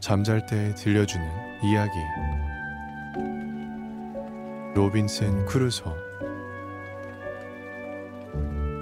잠잘 0.00 0.46
때 0.46 0.74
들려주는 0.74 1.26
이야기. 1.62 1.92
로빈슨 4.74 5.44
크루소. 5.44 5.94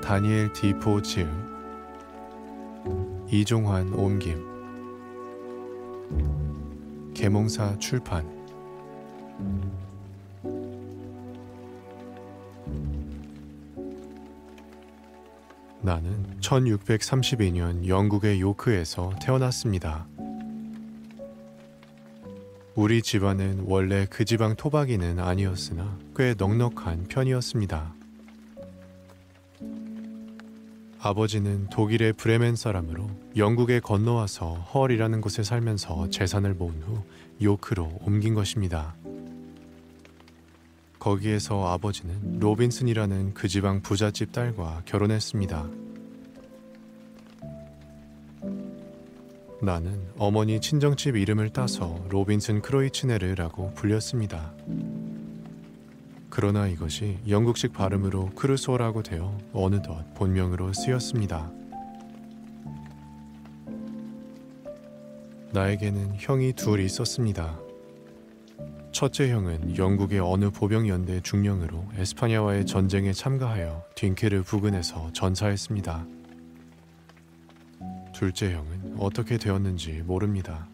다니엘 0.03 0.53
디포 0.53 1.03
지음 1.03 1.49
이종환 3.29 3.93
옮김. 3.93 4.47
계몽사 7.15 7.77
출판. 7.79 8.25
나는 15.81 16.39
1632년 16.41 17.87
영국의 17.89 18.41
요크에서 18.41 19.11
태어났습니다. 19.21 20.07
우리 22.79 23.03
집안은 23.03 23.65
원래 23.67 24.07
그 24.09 24.25
지방 24.25 24.55
토박이는 24.55 25.19
아니었으나 25.19 25.99
꽤 26.15 26.37
넉넉한 26.39 27.09
편이었습니다. 27.09 27.93
아버지는 31.01 31.69
독일의 31.71 32.13
브레멘 32.13 32.55
사람으로 32.55 33.11
영국에 33.37 33.81
건너와서 33.81 34.55
헐이라는 34.73 35.21
곳에 35.21 35.43
살면서 35.43 36.11
재산을 36.11 36.55
모은 36.55 36.81
후 36.83 37.03
요크로 37.43 37.99
옮긴 38.03 38.35
것입니다. 38.35 38.95
거기에서 41.01 41.73
아버지는 41.73 42.39
로빈슨이라는 42.39 43.35
그 43.35 43.49
지방 43.49 43.83
부잣집 43.83 44.31
딸과 44.31 44.83
결혼했습니다. 44.85 45.78
나는 49.69 50.01
어머니 50.17 50.63
친정집 50.63 51.15
이름을 51.15 51.51
따서 51.51 52.03
로빈슨 52.09 52.63
크로이츠네르라고 52.63 53.75
불렸습니다. 53.75 54.55
그러나 56.31 56.67
이것이 56.67 57.19
영국식 57.29 57.75
발음으로 57.75 58.31
크루소라고 58.31 59.03
되어 59.03 59.37
어느덧 59.53 60.15
본명으로 60.15 60.73
쓰였습니다. 60.73 61.53
나에게는 65.53 66.15
형이 66.17 66.55
둘 66.55 66.81
있었습니다. 66.81 67.61
첫째 68.91 69.31
형은 69.31 69.77
영국의 69.77 70.21
어느 70.21 70.49
보병연대 70.49 71.21
중령으로 71.21 71.85
에스파냐와의 71.99 72.65
전쟁에 72.65 73.13
참가하여 73.13 73.85
딩케르 73.97 74.45
부근에서 74.45 75.13
전사했습니다. 75.13 76.18
둘째 78.19 78.53
형은 78.53 78.97
어떻게 78.99 79.39
되었는지 79.39 80.03
모릅니다. 80.05 80.67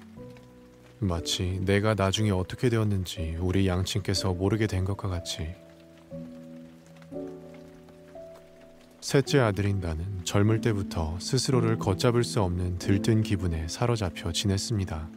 마치 0.99 1.61
내가 1.63 1.93
나중에 1.93 2.31
어떻게 2.31 2.71
되었는지 2.71 3.37
우리 3.39 3.69
양친께서 3.69 4.33
모르게 4.33 4.67
된 4.67 4.87
것과 4.87 5.11
같이 5.11 5.55
셋째 9.03 9.41
아들인 9.41 9.81
나는 9.81 10.25
젊을 10.25 10.63
때부터 10.63 11.19
스스로를 11.21 11.79
걷잡을 11.79 12.25
수 12.25 12.41
없는 12.41 12.79
들뜬 12.79 13.21
기분에 13.21 13.69
사로잡혀 13.69 14.33
지냈습니다. 14.33 15.11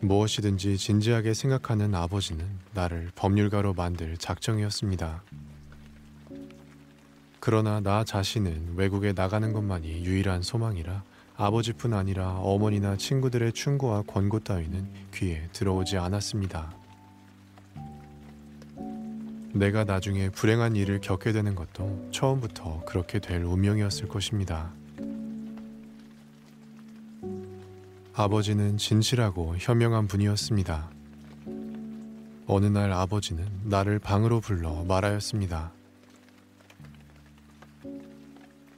무엇이든지 0.00 0.78
진지하게 0.78 1.34
생각하는 1.34 1.92
아버지는 1.96 2.46
나를 2.72 3.10
법률가로 3.16 3.74
만들 3.74 4.16
작정이었습니다. 4.16 5.24
그러나 7.40 7.80
나 7.80 8.04
자신은 8.04 8.74
외국에 8.76 9.14
나가는 9.14 9.50
것만이 9.52 10.04
유일한 10.04 10.42
소망이라 10.42 11.02
아버지뿐 11.36 11.94
아니라 11.94 12.38
어머니나 12.38 12.98
친구들의 12.98 13.54
충고와 13.54 14.02
권고 14.02 14.40
따위는 14.40 14.86
귀에 15.14 15.48
들어오지 15.54 15.96
않았습니다. 15.96 16.74
내가 19.54 19.84
나중에 19.84 20.28
불행한 20.28 20.76
일을 20.76 21.00
겪게 21.00 21.32
되는 21.32 21.54
것도 21.54 22.10
처음부터 22.12 22.84
그렇게 22.84 23.18
될 23.18 23.42
운명이었을 23.42 24.06
것입니다. 24.06 24.70
아버지는 28.12 28.76
진실하고 28.76 29.56
현명한 29.58 30.08
분이었습니다. 30.08 30.90
어느 32.46 32.66
날 32.66 32.92
아버지는 32.92 33.46
나를 33.64 33.98
방으로 33.98 34.40
불러 34.40 34.84
말하였습니다. 34.84 35.79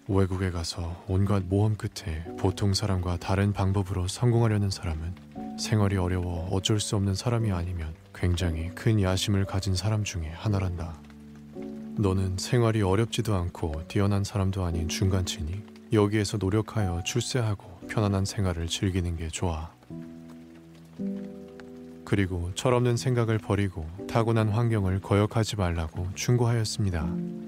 외국에 0.09 0.51
가서 0.51 1.05
온갖 1.07 1.45
모험 1.49 1.77
끝에 1.77 2.25
보통 2.37 2.75
사람과 2.75 3.19
다른 3.19 3.53
방법으로 3.53 4.09
성공하려는 4.09 4.69
사람은 4.71 5.15
생활이 5.59 5.97
어려워 5.97 6.49
어쩔 6.51 6.81
수 6.81 6.97
없는 6.97 7.15
사람이 7.15 7.53
아니면 7.53 7.95
굉장히 8.15 8.71
큰 8.71 9.01
야심을 9.01 9.45
가진 9.45 9.77
사람 9.77 10.03
중에 10.03 10.29
하나란다. 10.35 11.01
너는 11.97 12.37
생활이 12.39 12.83
어렵지도 12.83 13.35
않고 13.35 13.87
뛰어난 13.87 14.25
사람도 14.25 14.65
아닌 14.65 14.89
중간치니 14.89 15.62
여기에서 15.93 16.37
노력하여 16.37 17.03
출세하고 17.05 17.87
편안한 17.89 18.25
생활을 18.25 18.67
즐기는 18.67 19.17
게 19.17 19.29
좋아. 19.29 19.71
그리고 22.05 22.51
철없는 22.55 22.97
생각을 22.97 23.39
버리고 23.39 23.87
타고난 24.09 24.49
환경을 24.49 25.01
거역하지 25.01 25.57
말라고 25.57 26.09
충고하였습니다. 26.15 27.42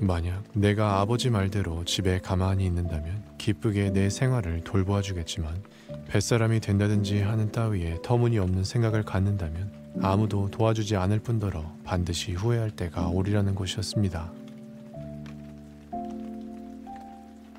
만약 0.00 0.44
내가 0.52 1.00
아버지 1.00 1.28
말대로 1.28 1.84
집에 1.84 2.20
가만히 2.20 2.64
있는다면 2.66 3.24
기쁘게 3.36 3.90
내 3.90 4.08
생활을 4.10 4.62
돌보아 4.62 5.02
주겠지만 5.02 5.60
뱃사람이 6.06 6.60
된다든지 6.60 7.20
하는 7.20 7.50
따위에 7.50 7.98
터무니없는 8.02 8.64
생각을 8.64 9.02
갖는다면 9.02 9.72
아무도 10.00 10.48
도와주지 10.50 10.96
않을 10.96 11.18
뿐더러 11.18 11.64
반드시 11.84 12.32
후회할 12.32 12.70
때가 12.70 13.08
오리라는 13.08 13.54
것이었습니다. 13.54 14.32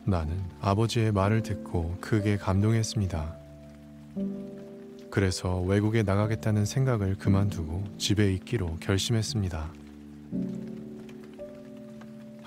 나는 0.06 0.42
아버지의 0.62 1.12
말을 1.12 1.44
듣고 1.44 1.98
크게 2.00 2.38
감동했습니다. 2.38 3.36
그래서 5.12 5.60
외국에 5.62 6.04
나가겠다는 6.04 6.66
생각을 6.66 7.16
그만두고 7.16 7.84
집에 7.98 8.32
있기로 8.34 8.78
결심했습니다. 8.80 9.72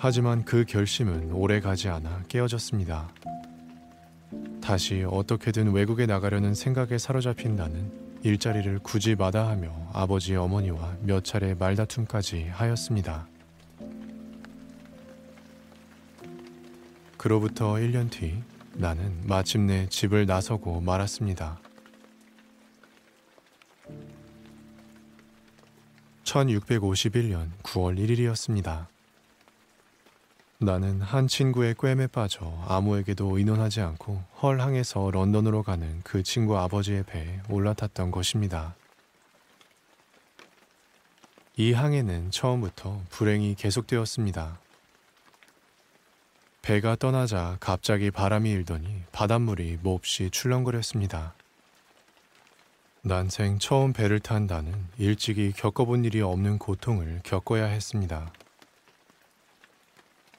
하지만 0.05 0.43
그 0.43 0.65
결심은 0.65 1.31
오래 1.31 1.61
가지 1.61 1.87
않아 1.87 2.23
깨어졌습니다. 2.27 3.07
다시 4.61 5.05
어떻게든 5.09 5.71
외국에 5.71 6.05
나가려는 6.05 6.53
생각에 6.53 6.97
사로잡힌 6.97 7.55
나는 7.55 7.89
일자리를 8.21 8.79
굳이 8.79 9.15
마다하며 9.15 9.91
아버지 9.93 10.35
어머니와 10.35 10.97
몇 11.03 11.23
차례 11.23 11.53
말다툼까지 11.53 12.49
하였습니다. 12.49 13.29
그로부터 17.15 17.75
1년 17.75 18.11
뒤 18.11 18.43
나는 18.73 19.25
마침내 19.25 19.87
집을 19.87 20.25
나서고 20.25 20.81
말았습니다. 20.81 21.61
1651년 26.25 27.51
9월 27.63 27.97
1일이었습니다. 27.97 28.92
나는 30.63 31.01
한 31.01 31.27
친구의 31.27 31.75
꿰매 31.77 32.07
빠져 32.07 32.45
아무에게도 32.67 33.37
의논하지 33.37 33.81
않고 33.81 34.23
헐항에서 34.41 35.11
런던으로 35.11 35.63
가는 35.63 36.01
그 36.03 36.23
친구 36.23 36.57
아버지의 36.57 37.03
배에 37.03 37.41
올라탔던 37.49 38.11
것입니다. 38.11 38.75
이 41.55 41.73
항해는 41.73 42.31
처음부터 42.31 43.01
불행이 43.09 43.55
계속되었습니다. 43.55 44.59
배가 46.63 46.95
떠나자 46.95 47.57
갑자기 47.59 48.09
바람이 48.09 48.49
일더니 48.49 49.03
바닷물이 49.11 49.79
몹시 49.81 50.29
출렁거렸습니다. 50.31 51.33
난생 53.01 53.59
처음 53.59 53.91
배를 53.91 54.21
탄 54.21 54.47
나는 54.47 54.73
일찍이 54.97 55.51
겪어본 55.51 56.05
일이 56.05 56.21
없는 56.21 56.57
고통을 56.57 57.19
겪어야 57.23 57.65
했습니다. 57.65 58.31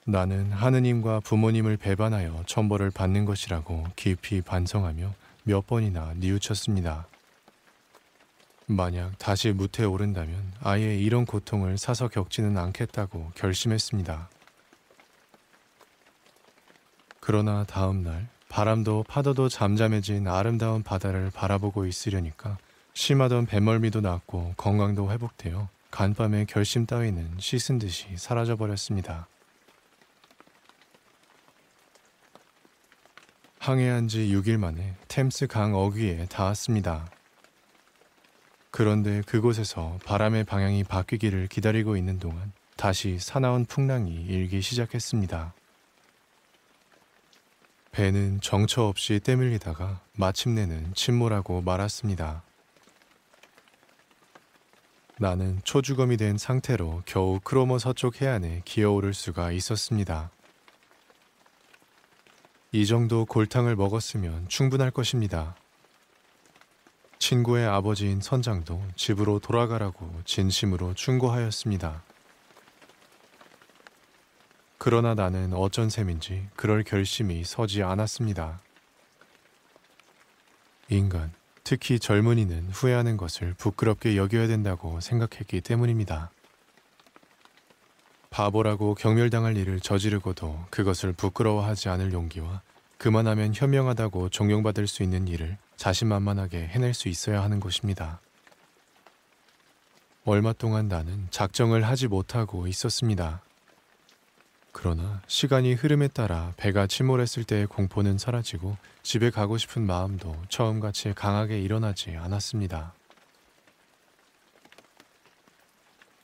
나는 0.07 0.51
하느님과 0.51 1.19
부모님을 1.21 1.77
배반하여 1.77 2.43
천벌을 2.45 2.91
받는 2.91 3.25
것이라고 3.25 3.85
깊이 3.95 4.39
반성하며 4.41 5.11
몇 5.43 5.65
번이나 5.65 6.13
뉘우쳤습니다. 6.17 7.07
만약 8.67 9.17
다시 9.17 9.51
무태 9.51 9.83
오른다면 9.83 10.53
아예 10.61 10.95
이런 10.95 11.25
고통을 11.25 11.79
사서 11.79 12.07
겪지는 12.07 12.55
않겠다고 12.55 13.31
결심했습니다. 13.33 14.29
그러나 17.19 17.63
다음 17.63 18.03
날 18.03 18.27
바람도 18.47 19.05
파도도 19.07 19.49
잠잠해진 19.49 20.27
아름다운 20.27 20.83
바다를 20.83 21.31
바라보고 21.31 21.87
있으려니까 21.87 22.59
심하던 22.93 23.47
배멀미도 23.47 24.01
낫고 24.01 24.53
건강도 24.55 25.11
회복되어 25.11 25.67
간밤의 25.89 26.45
결심 26.45 26.85
따위는 26.85 27.37
씻은 27.39 27.79
듯이 27.79 28.05
사라져 28.17 28.55
버렸습니다. 28.55 29.27
항해한 33.65 34.07
지 34.07 34.27
6일 34.27 34.57
만에 34.59 34.93
템스 35.07 35.47
강 35.47 35.73
어귀에 35.73 36.27
닿았습니다. 36.27 37.09
그런데 38.69 39.23
그곳에서 39.25 39.97
바람의 40.05 40.43
방향이 40.43 40.83
바뀌기를 40.83 41.47
기다리고 41.47 41.97
있는 41.97 42.19
동안 42.19 42.51
다시 42.77 43.17
사나운 43.17 43.65
풍랑이 43.65 44.11
일기 44.27 44.61
시작했습니다. 44.61 45.55
배는 47.91 48.39
정처 48.41 48.83
없이 48.83 49.19
때밀리다가 49.19 49.99
마침내는 50.15 50.93
침몰하고 50.93 51.63
말았습니다. 51.63 52.43
나는 55.17 55.59
초주검이 55.63 56.17
된 56.17 56.37
상태로 56.37 57.01
겨우 57.07 57.39
크로머 57.43 57.79
서쪽 57.79 58.21
해안에 58.21 58.61
기어오를 58.63 59.15
수가 59.15 59.51
있었습니다. 59.51 60.29
이 62.75 62.85
정도 62.85 63.23
골탕을 63.23 63.77
먹었으면 63.77 64.49
충분할 64.49 64.91
것입니다. 64.91 65.55
친구의 67.19 67.65
아버지인 67.65 68.19
선장도 68.19 68.83
집으로 68.97 69.39
돌아가라고 69.39 70.11
진심으로 70.25 70.93
충고하였습니다. 70.93 72.03
그러나 74.77 75.15
나는 75.15 75.53
어쩐 75.53 75.89
셈인지 75.89 76.49
그럴 76.57 76.83
결심이 76.83 77.45
서지 77.45 77.81
않았습니다. 77.81 78.59
인간, 80.89 81.31
특히 81.63 81.97
젊은이는 81.97 82.71
후회하는 82.71 83.15
것을 83.15 83.53
부끄럽게 83.53 84.17
여겨야 84.17 84.47
된다고 84.47 84.99
생각했기 84.99 85.61
때문입니다. 85.61 86.29
바보라고 88.35 88.95
경멸당할 88.95 89.55
일을 89.55 89.79
저지르고도 89.79 90.65
그것을 90.69 91.13
부끄러워하지 91.13 91.87
않을 91.87 92.11
용기와 92.11 92.61
그만하면 92.97 93.53
현명하다고 93.55 94.27
존경받을 94.27 94.87
수 94.87 95.03
있는 95.03 95.29
일을 95.29 95.57
자신만만하게 95.77 96.67
해낼 96.67 96.93
수 96.93 97.07
있어야 97.07 97.41
하는 97.41 97.61
것입니다. 97.61 98.19
얼마 100.25 100.51
동안 100.51 100.89
나는 100.89 101.27
작정을 101.29 101.83
하지 101.83 102.09
못하고 102.09 102.67
있었습니다. 102.67 103.41
그러나 104.73 105.21
시간이 105.27 105.73
흐름에 105.73 106.09
따라 106.09 106.51
배가 106.57 106.87
침몰했을 106.87 107.45
때의 107.45 107.67
공포는 107.67 108.17
사라지고 108.17 108.75
집에 109.01 109.29
가고 109.29 109.57
싶은 109.57 109.87
마음도 109.87 110.35
처음같이 110.49 111.13
강하게 111.13 111.61
일어나지 111.61 112.17
않았습니다. 112.17 112.95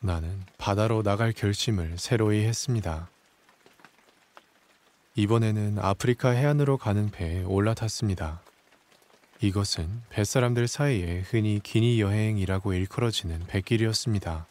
나는 0.01 0.41
바다로 0.57 1.03
나갈 1.03 1.31
결심을 1.31 1.97
새로이 1.97 2.43
했습니다. 2.43 3.09
이번에는 5.15 5.77
아프리카 5.79 6.31
해안으로 6.31 6.77
가는 6.77 7.11
배에 7.11 7.43
올라탔습니다. 7.43 8.41
이것은 9.41 10.01
뱃사람들 10.09 10.67
사이에 10.67 11.21
흔히 11.21 11.59
기니 11.61 12.01
여행이라고 12.01 12.73
일컬어지는 12.73 13.45
배길이었습니다. 13.47 14.47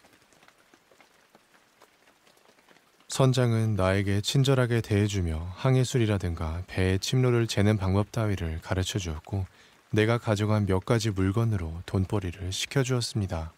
선장은 3.09 3.75
나에게 3.75 4.21
친절하게 4.21 4.81
대해주며 4.81 5.53
항해술이라든가 5.57 6.63
배의 6.69 7.01
침로를 7.01 7.49
재는 7.49 7.77
방법 7.77 8.13
따위를 8.13 8.61
가르쳐 8.63 9.01
주었고 9.01 9.47
내가 9.91 10.17
가져간 10.19 10.67
몇 10.67 10.85
가지 10.85 11.11
물건으로 11.11 11.83
돈벌이를 11.87 12.53
시켜주었습니다. 12.53 13.53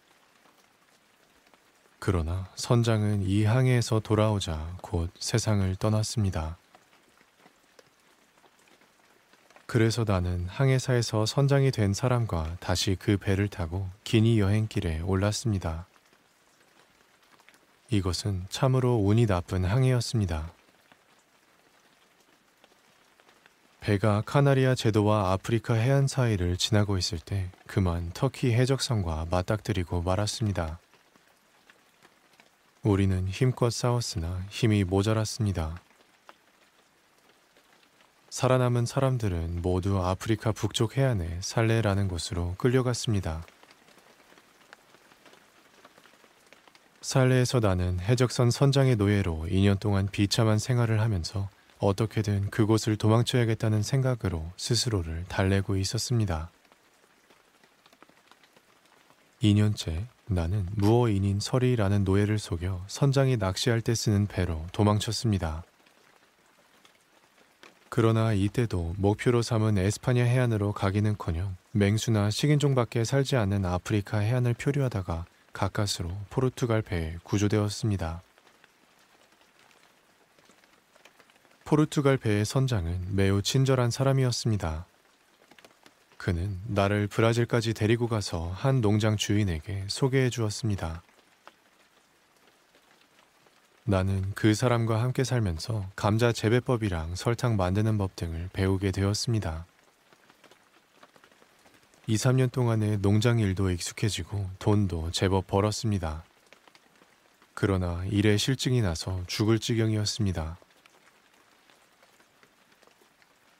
그러나 2.05 2.49
선장은 2.55 3.23
이 3.23 3.45
항해에서 3.45 4.01
돌아오자 4.01 4.75
곧 4.81 5.09
세상을 5.19 5.73
떠났습니다. 5.77 6.57
그래서 9.67 10.03
나는 10.05 10.45
항해사에서 10.49 11.25
선장이 11.25 11.71
된 11.71 11.93
사람과 11.93 12.57
다시 12.59 12.97
그 12.99 13.15
배를 13.15 13.47
타고 13.47 13.87
기니 14.03 14.41
여행길에 14.41 14.99
올랐습니다. 14.99 15.87
이것은 17.89 18.47
참으로 18.49 18.95
운이 18.97 19.25
나쁜 19.25 19.63
항해였습니다. 19.63 20.51
배가 23.79 24.23
카나리아 24.25 24.75
제도와 24.75 25.31
아프리카 25.31 25.75
해안 25.75 26.07
사이를 26.07 26.57
지나고 26.57 26.97
있을 26.97 27.19
때 27.19 27.49
그만 27.65 28.11
터키 28.13 28.51
해적선과 28.51 29.27
맞닥뜨리고 29.31 30.01
말았습니다. 30.01 30.82
우리는 32.83 33.29
힘껏 33.29 33.69
싸웠으나 33.71 34.45
힘이 34.49 34.83
모자랐습니다. 34.83 35.81
살아남은 38.29 38.85
사람들은 38.85 39.61
모두 39.61 40.03
아프리카 40.03 40.51
북쪽 40.51 40.97
해안의 40.97 41.37
살레라는 41.39 42.09
곳으로 42.09 42.55
끌려갔습니다. 42.57 43.45
살레에서 46.99 47.61
나는 47.61 48.01
해적선 48.01 48.51
선장의 48.51 48.97
노예로 48.97 49.47
2년 49.49 49.79
동안 49.79 50.09
비참한 50.11 50.59
생활을 50.59 50.99
하면서 50.99 51.49
어떻게든 51.77 52.49
그곳을 52.49 52.97
도망쳐야겠다는 52.97 53.81
생각으로 53.81 54.51
스스로를 54.57 55.23
달래고 55.29 55.77
있었습니다. 55.77 56.51
2년째 59.43 60.05
나는 60.25 60.65
무어인인 60.75 61.39
설이라는 61.41 62.05
노예를 62.05 62.39
속여 62.39 62.85
선장이 62.87 63.37
낚시할 63.37 63.81
때 63.81 63.93
쓰는 63.93 64.25
배로 64.25 64.65
도망쳤습니다. 64.71 65.63
그러나 67.89 68.33
이때도 68.33 68.95
목표로 68.97 69.41
삼은 69.41 69.77
에스파냐 69.77 70.23
해안으로 70.23 70.71
가기는커녕 70.71 71.57
맹수나 71.73 72.31
식인종밖에 72.31 73.03
살지 73.03 73.35
않는 73.35 73.65
아프리카 73.65 74.19
해안을 74.19 74.55
표류하다가 74.55 75.25
가까스로 75.51 76.09
포르투갈 76.29 76.81
배에 76.81 77.17
구조되었습니다. 77.23 78.23
포르투갈 81.65 82.17
배의 82.17 82.45
선장은 82.45 83.15
매우 83.15 83.41
친절한 83.41 83.91
사람이었습니다. 83.91 84.85
그는 86.23 86.57
나를 86.67 87.07
브라질까지 87.07 87.73
데리고 87.73 88.07
가서 88.07 88.49
한 88.51 88.79
농장 88.79 89.17
주인에게 89.17 89.83
소개해 89.89 90.29
주었습니다. 90.29 91.03
나는 93.83 94.31
그 94.33 94.53
사람과 94.53 95.01
함께 95.01 95.25
살면서 95.25 95.85
감자 95.97 96.31
재배법이랑 96.31 97.15
설탕 97.15 97.57
만드는 97.57 97.97
법 97.97 98.15
등을 98.15 98.49
배우게 98.53 98.91
되었습니다. 98.91 99.65
2, 102.07 102.15
3년 102.15 102.53
동안의 102.53 102.99
농장 103.01 103.39
일도 103.39 103.69
익숙해지고 103.71 104.49
돈도 104.59 105.11
제법 105.11 105.45
벌었습니다. 105.45 106.23
그러나 107.53 108.01
일에 108.05 108.37
실증이 108.37 108.81
나서 108.81 109.21
죽을 109.27 109.59
지경이었습니다. 109.59 110.57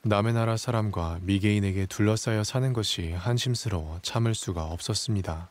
남의 0.05 0.33
나라 0.33 0.57
사람과 0.57 1.19
미개인에게 1.22 1.86
둘러싸여 1.86 2.43
사는 2.43 2.74
것이 2.74 3.13
한심스러워 3.13 4.00
참을 4.01 4.36
수가 4.36 4.65
없었습니다. 4.65 5.48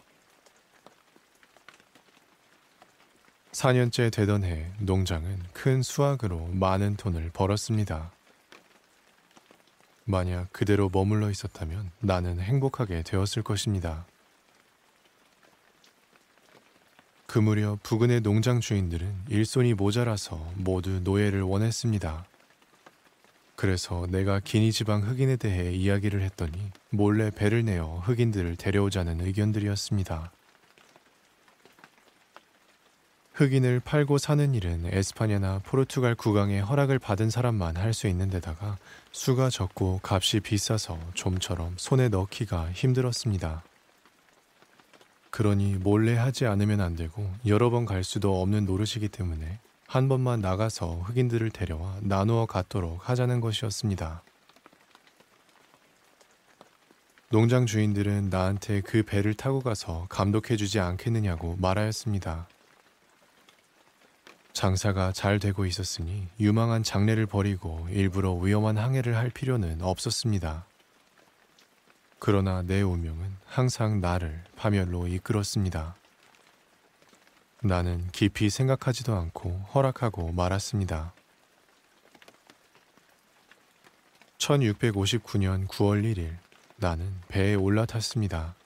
4년째 3.52 4.12
되던 4.12 4.44
해 4.44 4.70
농장은 4.78 5.42
큰 5.54 5.82
수확으로 5.82 6.48
많은 6.48 6.96
돈을 6.96 7.30
벌었습니다. 7.32 8.12
만약 10.04 10.52
그대로 10.52 10.90
머물러 10.92 11.30
있었다면 11.30 11.90
나는 12.00 12.38
행복하게 12.38 13.04
되었을 13.04 13.42
것입니다. 13.42 14.04
그 17.26 17.38
무렵 17.38 17.82
부근의 17.82 18.20
농장 18.20 18.60
주인들은 18.60 19.28
일손이 19.30 19.72
모자라서 19.72 20.36
모두 20.56 21.00
노예를 21.00 21.40
원했습니다. 21.40 22.26
그래서 23.62 24.08
내가 24.10 24.40
기니 24.40 24.72
지방 24.72 25.02
흑인에 25.02 25.36
대해 25.36 25.70
이야기를 25.72 26.20
했더니 26.22 26.72
몰래 26.90 27.30
배를 27.30 27.64
내어 27.64 28.02
흑인들을 28.02 28.56
데려오자는 28.56 29.20
의견들이었습니다. 29.20 30.32
흑인을 33.34 33.78
팔고 33.78 34.18
사는 34.18 34.52
일은 34.52 34.86
에스파냐나 34.86 35.60
포르투갈 35.60 36.16
국왕의 36.16 36.60
허락을 36.60 36.98
받은 36.98 37.30
사람만 37.30 37.76
할 37.76 37.94
수 37.94 38.08
있는 38.08 38.30
데다가 38.30 38.78
수가 39.12 39.48
적고 39.48 40.00
값이 40.02 40.40
비싸서 40.40 40.98
좀처럼 41.14 41.74
손에 41.76 42.08
넣기가 42.08 42.72
힘들었습니다. 42.72 43.62
그러니 45.30 45.74
몰래 45.74 46.16
하지 46.16 46.46
않으면 46.46 46.80
안 46.80 46.96
되고 46.96 47.32
여러 47.46 47.70
번 47.70 47.86
갈 47.86 48.02
수도 48.02 48.42
없는 48.42 48.64
노릇이기 48.64 49.06
때문에 49.06 49.60
한 49.92 50.08
번만 50.08 50.40
나가서 50.40 51.02
흑인들을 51.02 51.50
데려와 51.50 51.98
나누어 52.00 52.46
갖도록 52.46 53.10
하자는 53.10 53.42
것이었습니다. 53.42 54.22
농장 57.28 57.66
주인들은 57.66 58.30
나한테 58.30 58.80
그 58.80 59.02
배를 59.02 59.34
타고 59.34 59.60
가서 59.60 60.06
감독해주지 60.08 60.80
않겠느냐고 60.80 61.56
말하였습니다. 61.58 62.48
장사가 64.54 65.12
잘 65.12 65.38
되고 65.38 65.66
있었으니 65.66 66.26
유망한 66.40 66.82
장례를 66.82 67.26
벌이고 67.26 67.88
일부러 67.90 68.32
위험한 68.32 68.78
항해를 68.78 69.18
할 69.18 69.28
필요는 69.28 69.82
없었습니다. 69.82 70.64
그러나 72.18 72.62
내 72.62 72.80
운명은 72.80 73.36
항상 73.44 74.00
나를 74.00 74.42
파멸로 74.56 75.08
이끌었습니다. 75.08 75.96
나는 77.64 78.08
깊이 78.10 78.50
생각하지도 78.50 79.14
않고 79.14 79.50
허락하고 79.72 80.32
말았습니다. 80.32 81.14
1659년 84.38 85.68
9월 85.68 86.02
1일 86.02 86.36
나는 86.76 87.14
배에 87.28 87.54
올라탔습니다. 87.54 88.56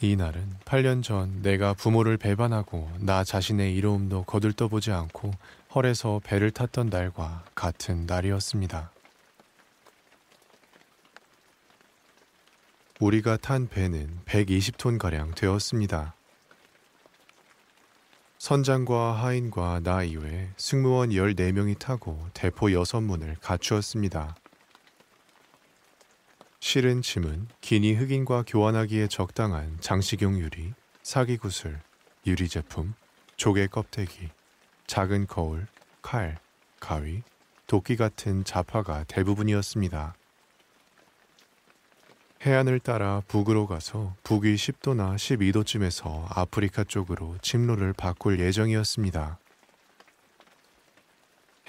이 0.00 0.14
날은 0.14 0.56
8년 0.64 1.02
전 1.02 1.42
내가 1.42 1.74
부모를 1.74 2.16
배반하고 2.16 2.88
나 3.00 3.24
자신의 3.24 3.74
이로움도 3.74 4.22
거들떠보지 4.24 4.92
않고 4.92 5.32
헐에서 5.74 6.20
배를 6.22 6.52
탔던 6.52 6.90
날과 6.90 7.44
같은 7.56 8.06
날이었습니다. 8.06 8.92
우리가 13.00 13.36
탄 13.36 13.68
배는 13.68 14.20
120톤가량 14.26 15.34
되었습니다. 15.34 16.14
선장과 18.42 19.22
하인과 19.22 19.82
나 19.84 20.02
이외에 20.02 20.48
승무원 20.56 21.10
14명이 21.10 21.78
타고 21.78 22.18
대포 22.34 22.70
6문을 22.70 23.36
갖추었습니다. 23.40 24.34
실은 26.58 27.02
짐은 27.02 27.46
기니 27.60 27.94
흑인과 27.94 28.42
교환하기에 28.48 29.06
적당한 29.06 29.76
장식용 29.78 30.40
유리, 30.40 30.72
사기 31.04 31.36
구슬, 31.36 31.80
유리 32.26 32.48
제품, 32.48 32.94
조개 33.36 33.68
껍데기, 33.68 34.28
작은 34.88 35.28
거울, 35.28 35.68
칼, 36.02 36.36
가위, 36.80 37.22
도끼 37.68 37.94
같은 37.94 38.42
자파가 38.42 39.04
대부분이었습니다. 39.04 40.16
해안을 42.44 42.80
따라 42.80 43.22
북으로 43.28 43.68
가서 43.68 44.16
북위 44.24 44.56
10도나 44.56 45.14
12도쯤에서 45.14 46.26
아프리카 46.28 46.82
쪽으로 46.82 47.36
침로를 47.40 47.92
바꿀 47.92 48.40
예정이었습니다. 48.40 49.38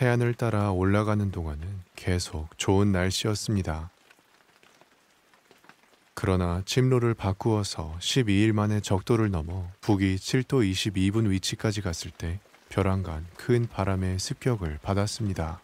해안을 0.02 0.34
따라 0.34 0.72
올라가는 0.72 1.30
동안은 1.30 1.82
계속 1.96 2.58
좋은 2.58 2.92
날씨였습니다. 2.92 3.92
그러나 6.16 6.64
침로를 6.66 7.14
바꾸어서 7.14 7.96
12일 8.00 8.54
만에 8.54 8.80
적도를 8.80 9.30
넘어 9.30 9.68
북위 9.82 10.16
7도 10.16 10.68
22분 10.72 11.30
위치까지 11.30 11.82
갔을 11.82 12.10
때 12.10 12.40
벼랑간 12.70 13.28
큰 13.38 13.68
바람의 13.68 14.18
습격을 14.18 14.80
받았습니다. 14.82 15.62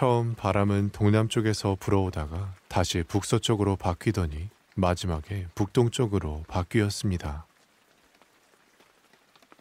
처음 0.00 0.34
바람은 0.34 0.92
동남쪽에서 0.92 1.76
불어오다가 1.78 2.54
다시 2.68 3.02
북서쪽으로 3.06 3.76
바뀌더니 3.76 4.48
마지막에 4.74 5.46
북동쪽으로 5.54 6.44
바뀌었습니다. 6.48 7.46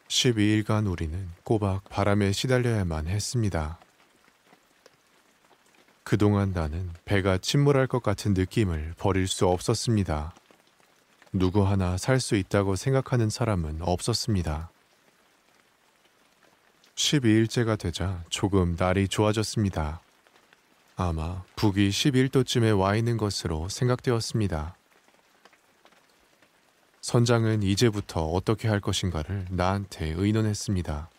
12일간 0.07 0.89
우리는 0.89 1.27
꼬박 1.43 1.89
바람에 1.89 2.31
시달려야만 2.31 3.07
했습니다. 3.07 3.79
그동안 6.05 6.53
나는 6.53 6.89
배가 7.03 7.37
침몰할 7.37 7.87
것 7.87 8.01
같은 8.01 8.33
느낌을 8.33 8.93
버릴 8.97 9.27
수 9.27 9.45
없었습니다. 9.45 10.33
누구 11.33 11.67
하나 11.67 11.97
살 11.97 12.21
수 12.21 12.37
있다고 12.37 12.77
생각하는 12.77 13.29
사람은 13.29 13.81
없었습니다. 13.81 14.71
12일째가 16.95 17.77
되자 17.77 18.23
조금 18.29 18.77
날이 18.77 19.09
좋아졌습니다. 19.09 19.99
아마 21.01 21.43
북위 21.55 21.91
11도쯤에 21.91 22.77
와 22.77 22.93
있는 22.93 23.15
것으로 23.15 23.69
생각되었습니다. 23.69 24.75
선장은 26.99 27.63
이제부터 27.63 28.25
어떻게 28.25 28.67
할 28.67 28.81
것인가를 28.81 29.45
나한테 29.49 30.13
의논했습니다. 30.17 31.09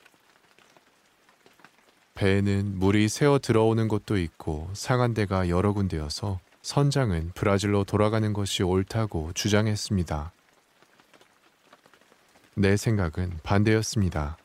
배에는 2.13 2.79
물이 2.79 3.09
새어 3.09 3.39
들어오는 3.39 3.89
곳도 3.89 4.19
있고 4.19 4.69
상한 4.75 5.15
데가 5.15 5.49
여러 5.49 5.73
군데여서 5.73 6.41
선장은 6.61 7.33
브라질로 7.35 7.85
돌아가는 7.85 8.35
것이 8.35 8.63
옳다고 8.63 9.33
주장했습니다. 9.33 10.33
내 12.57 12.77
생각은 12.77 13.39
반대였습니다. 13.43 14.37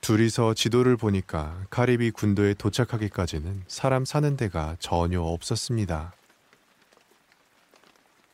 둘이서 0.00 0.54
지도를 0.54 0.96
보니까 0.96 1.64
카리비 1.68 2.12
군도에 2.12 2.54
도착하기까지는 2.54 3.64
사람 3.68 4.04
사는 4.04 4.36
데가 4.36 4.76
전혀 4.78 5.20
없었습니다. 5.20 6.14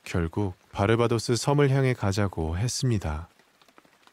결국 0.05 0.55
바르바도스 0.71 1.35
섬을 1.35 1.71
향해 1.71 1.93
가자고 1.93 2.57
했습니다. 2.57 3.29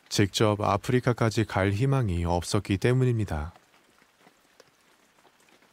직접 0.09 0.59
아프리카까지 0.59 1.45
갈 1.45 1.71
희망이 1.71 2.25
없었기 2.25 2.77
때문입니다. 2.77 3.53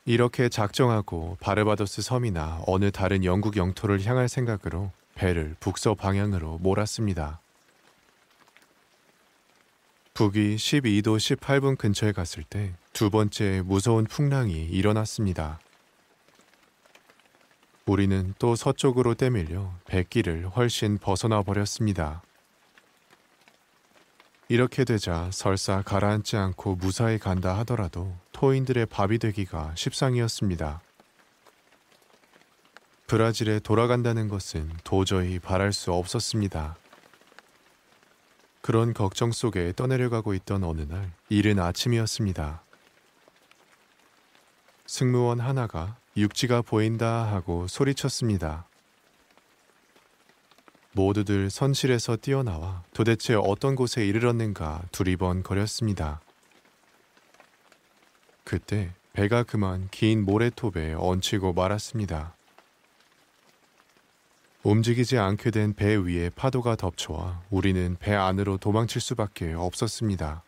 이렇게 0.04 0.48
작정하고 0.48 1.38
바르바도스 1.40 2.02
섬이나 2.02 2.62
어느 2.66 2.90
다른 2.90 3.24
영국 3.24 3.56
영토를 3.56 4.04
향할 4.04 4.28
생각으로 4.28 4.90
배를 5.14 5.56
북서 5.60 5.94
방향으로 5.94 6.58
몰았습니다. 6.58 7.40
북위 10.20 10.56
12도 10.56 11.16
18분 11.16 11.78
근처에 11.78 12.12
갔을 12.12 12.42
때 12.42 12.74
두 12.92 13.08
번째 13.08 13.62
무서운 13.64 14.04
풍랑이 14.04 14.66
일어났습니다. 14.66 15.58
우리는 17.86 18.34
또 18.38 18.54
서쪽으로 18.54 19.14
떼밀려 19.14 19.72
백길을 19.86 20.48
훨씬 20.48 20.98
벗어나 20.98 21.42
버렸습니다. 21.42 22.22
이렇게 24.50 24.84
되자 24.84 25.30
설사 25.32 25.80
가라앉지 25.80 26.36
않고 26.36 26.76
무사히 26.76 27.18
간다 27.18 27.56
하더라도 27.60 28.14
토인들의 28.32 28.84
밥이 28.84 29.16
되기가 29.16 29.72
십상이었습니다. 29.74 30.82
브라질에 33.06 33.60
돌아간다는 33.60 34.28
것은 34.28 34.70
도저히 34.84 35.38
바랄 35.38 35.72
수 35.72 35.94
없었습니다. 35.94 36.76
그런 38.62 38.92
걱정 38.92 39.32
속에 39.32 39.72
떠내려가고 39.74 40.34
있던 40.34 40.64
어느 40.64 40.82
날 40.82 41.12
이른 41.28 41.58
아침이었습니다. 41.58 42.62
승무원 44.86 45.40
하나가 45.40 45.96
육지가 46.16 46.62
보인다 46.62 47.24
하고 47.24 47.66
소리쳤습니다. 47.66 48.66
모두들 50.92 51.50
선실에서 51.50 52.16
뛰어나와 52.16 52.82
도대체 52.92 53.34
어떤 53.34 53.76
곳에 53.76 54.04
이르렀는가 54.04 54.82
두리번 54.90 55.44
거렸습니다. 55.44 56.20
그때 58.42 58.92
배가 59.12 59.44
그만 59.44 59.88
긴 59.90 60.24
모래톱에 60.24 60.94
얹히고 60.98 61.52
말았습니다. 61.52 62.34
움직이지 64.62 65.16
않게 65.16 65.50
된 65.50 65.72
배 65.74 65.96
위에 65.96 66.28
파도가 66.30 66.76
덮쳐와 66.76 67.42
우리는 67.50 67.96
배 67.98 68.14
안으로 68.14 68.58
도망칠 68.58 69.00
수밖에 69.00 69.54
없었습니다. 69.54 70.44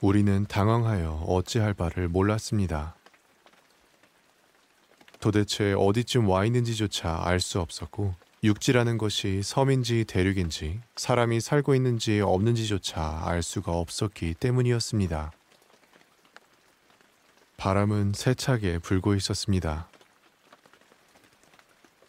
우리는 0.00 0.46
당황하여 0.46 1.24
어찌할 1.26 1.74
바를 1.74 2.08
몰랐습니다. 2.08 2.96
도대체 5.20 5.74
어디쯤 5.74 6.28
와 6.28 6.44
있는지조차 6.44 7.22
알 7.24 7.40
수 7.40 7.60
없었고 7.60 8.14
육지라는 8.42 8.98
것이 8.98 9.42
섬인지 9.42 10.04
대륙인지 10.04 10.80
사람이 10.96 11.40
살고 11.40 11.74
있는지 11.74 12.20
없는지조차 12.20 13.22
알 13.24 13.42
수가 13.42 13.72
없었기 13.72 14.34
때문이었습니다. 14.34 15.32
바람은 17.56 18.12
세차게 18.14 18.80
불고 18.80 19.14
있었습니다. 19.14 19.88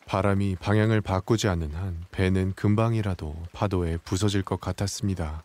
바람이 0.05 0.55
방향을 0.57 1.01
바꾸지 1.01 1.47
않는 1.47 1.73
한 1.73 2.05
배는 2.11 2.53
금방이라도 2.53 3.35
파도에 3.53 3.97
부서질 3.97 4.43
것 4.43 4.59
같았습니다. 4.59 5.43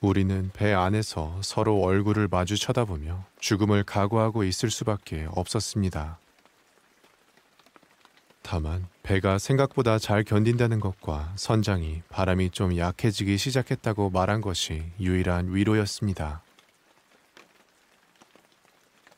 우리는 0.00 0.50
배 0.54 0.72
안에서 0.72 1.40
서로 1.42 1.80
얼굴을 1.82 2.28
마주 2.28 2.56
쳐다보며 2.56 3.24
죽음을 3.40 3.82
각오하고 3.82 4.44
있을 4.44 4.70
수밖에 4.70 5.26
없었습니다. 5.30 6.20
다만 8.42 8.86
배가 9.02 9.38
생각보다 9.38 9.98
잘 9.98 10.22
견딘다는 10.22 10.78
것과 10.78 11.32
선장이 11.34 12.02
바람이 12.08 12.50
좀 12.50 12.76
약해지기 12.76 13.36
시작했다고 13.36 14.10
말한 14.10 14.40
것이 14.40 14.84
유일한 15.00 15.52
위로였습니다. 15.52 16.42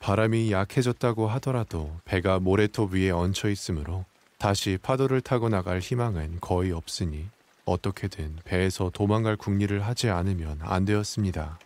바람이 0.01 0.51
약해졌다고 0.51 1.29
하더라도 1.29 1.95
배가 2.05 2.41
모래톱 2.41 2.95
위에 2.95 3.11
얹혀 3.11 3.51
있으므로 3.51 4.07
다시 4.39 4.79
파도를 4.83 5.21
타고 5.21 5.49
나갈 5.51 5.79
희망은 5.79 6.39
거의 6.41 6.73
없으니 6.73 7.29
어떻게든 7.67 8.39
배에서 8.45 8.91
도망갈 8.93 9.37
궁리를 9.37 9.87
하지 9.87 10.09
않으면 10.09 10.59
안 10.63 10.87
되었습니다. 10.87 11.59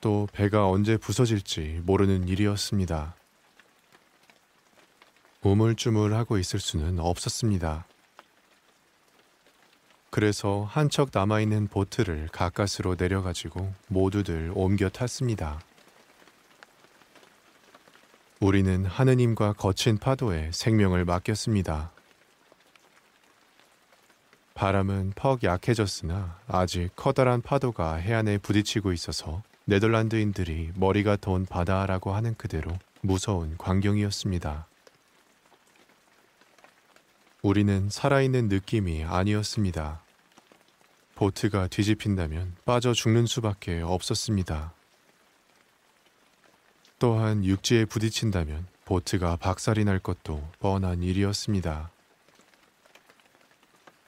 또 0.00 0.26
배가 0.32 0.68
언제 0.68 0.96
부서질지 0.96 1.82
모르는 1.84 2.28
일이었습니다. 2.28 3.14
우물쭈물하고 5.42 6.38
있을 6.38 6.58
수는 6.58 6.98
없었습니다. 6.98 7.86
그래서 10.10 10.66
한 10.70 10.88
척 10.88 11.10
남아있는 11.12 11.68
보트를 11.68 12.28
가까스로 12.32 12.96
내려가지고 12.98 13.70
모두들 13.88 14.50
옮겨 14.54 14.88
탔습니다. 14.88 15.60
우리는 18.38 18.84
하느님과 18.84 19.54
거친 19.54 19.96
파도에 19.96 20.50
생명을 20.52 21.06
맡겼습니다. 21.06 21.90
바람은 24.52 25.14
퍽 25.16 25.42
약해졌으나 25.42 26.38
아직 26.46 26.90
커다란 26.96 27.40
파도가 27.40 27.94
해안에 27.94 28.36
부딪히고 28.38 28.92
있어서 28.92 29.42
네덜란드인들이 29.64 30.72
머리가 30.74 31.16
돈 31.16 31.46
바다라고 31.46 32.12
하는 32.12 32.34
그대로 32.34 32.72
무서운 33.00 33.56
광경이었습니다. 33.56 34.66
우리는 37.40 37.88
살아있는 37.88 38.48
느낌이 38.48 39.04
아니었습니다. 39.04 40.02
보트가 41.14 41.68
뒤집힌다면 41.68 42.56
빠져 42.66 42.92
죽는 42.92 43.24
수밖에 43.24 43.80
없었습니다. 43.80 44.75
또한 46.98 47.44
육지에 47.44 47.84
부딪힌다면 47.84 48.66
보트가 48.86 49.36
박살이 49.36 49.84
날 49.84 49.98
것도 49.98 50.42
뻔한 50.60 51.02
일이었습니다. 51.02 51.90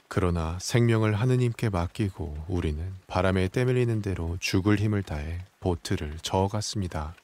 그러나 0.09 0.59
생명을 0.59 1.15
하느님께 1.15 1.69
맡기고 1.69 2.47
우리는 2.49 2.95
바람에 3.07 3.49
때밀리는 3.49 4.01
대로 4.01 4.39
죽을 4.41 4.79
힘을 4.79 5.03
다해 5.03 5.45
보트를 5.61 6.19
저어갔습니다. 6.23 7.15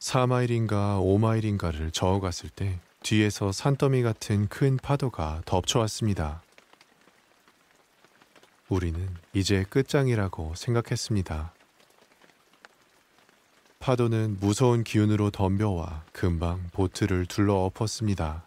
4마일인가 0.00 1.00
5마일인가를 1.00 1.92
저어갔을 1.92 2.50
때 2.50 2.80
뒤에서 3.02 3.52
산더미 3.52 4.02
같은 4.02 4.48
큰 4.48 4.76
파도가 4.76 5.42
덮쳐왔습니다. 5.44 6.42
우리는 8.68 9.08
이제 9.32 9.64
끝장이라고 9.70 10.54
생각했습니다. 10.56 11.52
파도는 13.78 14.38
무서운 14.40 14.82
기운으로 14.84 15.30
덤벼와 15.30 16.04
금방 16.12 16.68
보트를 16.72 17.26
둘러 17.26 17.54
엎었습니다. 17.54 18.44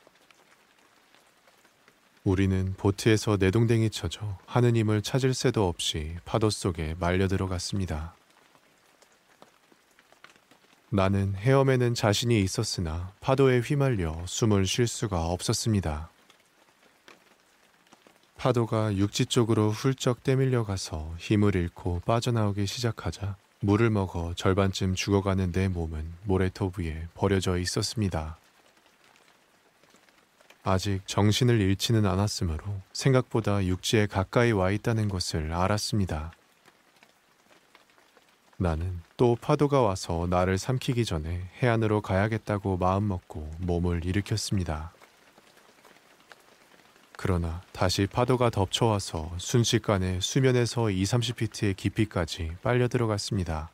우리는 2.24 2.74
보트에서 2.78 3.38
내동댕이 3.40 3.90
쳐져 3.90 4.38
하느님을 4.46 5.02
찾을 5.02 5.34
새도 5.34 5.68
없이 5.68 6.18
파도 6.26 6.50
속에 6.50 6.96
말려 7.00 7.28
들어갔습니다. 7.28 8.14
나는 10.90 11.34
헤엄에는 11.36 11.96
자신이 11.96 12.42
있었으나 12.42 13.14
파도에 13.22 13.60
휘말려 13.60 14.26
숨을 14.28 14.66
쉴 14.68 14.86
수가 14.86 15.28
없었습니다. 15.28 16.12
파도가 18.36 18.98
육지 18.98 19.26
쪽으로 19.26 19.72
훌쩍 19.72 20.24
때밀려 20.24 20.66
가서 20.66 21.16
힘을 21.18 21.56
잃고 21.56 22.02
빠져나오기 22.06 22.68
시작하자 22.68 23.38
물을 23.64 23.92
먹어 23.92 24.34
절반쯤 24.36 24.96
죽어가는 24.96 25.52
내 25.52 25.68
몸은 25.68 26.12
모래톱 26.24 26.80
위에 26.80 27.08
버려져 27.14 27.60
있었습니다. 27.60 28.38
아직 30.64 31.02
정신을 31.06 31.62
잃지는 31.62 32.08
않았으므로 32.08 32.64
생각보다 32.92 33.64
육지에 33.64 34.08
가까이 34.08 34.52
와 34.52 34.72
있다는 34.72 35.10
것을 35.10 35.54
알았습니다. 35.54 36.32
나는 38.58 39.00
또 39.16 39.38
파도가 39.40 39.82
와서 39.82 40.26
나를 40.28 40.58
삼키기 40.58 41.06
전에 41.06 41.48
해안으로 41.62 42.02
가야겠다고 42.02 42.78
마음먹고 42.78 43.52
몸을 43.60 44.06
일으켰습니다. 44.06 44.92
그러나 47.24 47.62
다시 47.72 48.08
파도가 48.08 48.50
덮쳐와서 48.50 49.34
순식간에 49.38 50.20
수면에서 50.20 50.90
2, 50.90 51.04
30피트의 51.04 51.78
깊이까지 51.78 52.54
빨려 52.64 52.88
들어갔습니다. 52.88 53.70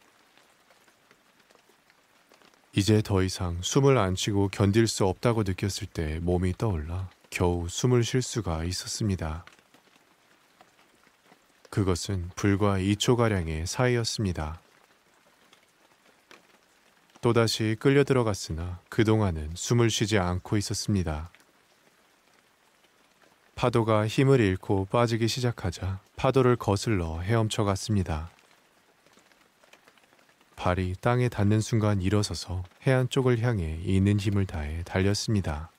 이제 2.73 3.01
더 3.01 3.23
이상 3.23 3.61
숨을 3.61 3.97
안 3.97 4.17
쉬고 4.17 4.49
견딜 4.49 4.85
수 4.85 5.05
없다고 5.05 5.43
느꼈을 5.43 5.87
때 5.87 6.19
몸이 6.19 6.55
떠올라 6.57 7.09
겨우 7.29 7.69
숨을 7.69 8.03
쉴 8.03 8.21
수가 8.21 8.65
있었습니다. 8.65 9.45
그것은 11.69 12.31
불과 12.35 12.77
2초가량의 12.77 13.65
사이였습니다. 13.65 14.59
또다시 17.21 17.77
끌려 17.79 18.03
들어갔으나 18.03 18.81
그동안은 18.89 19.51
숨을 19.55 19.89
쉬지 19.89 20.19
않고 20.19 20.57
있었습니다. 20.57 21.31
파도가 23.57 24.05
힘을 24.05 24.39
잃고 24.39 24.85
빠지기 24.85 25.27
시작하자 25.27 25.99
파도를 26.15 26.57
거슬러 26.57 27.21
헤엄쳐 27.21 27.63
갔습니다. 27.63 28.29
발이 30.55 30.93
땅에 31.01 31.27
닿는 31.27 31.59
순간 31.61 31.99
일어서서 31.99 32.63
해안 32.85 33.09
쪽을 33.09 33.41
향해 33.41 33.79
있는 33.83 34.19
힘을 34.19 34.45
다해 34.45 34.83
달렸습니다. 34.83 35.71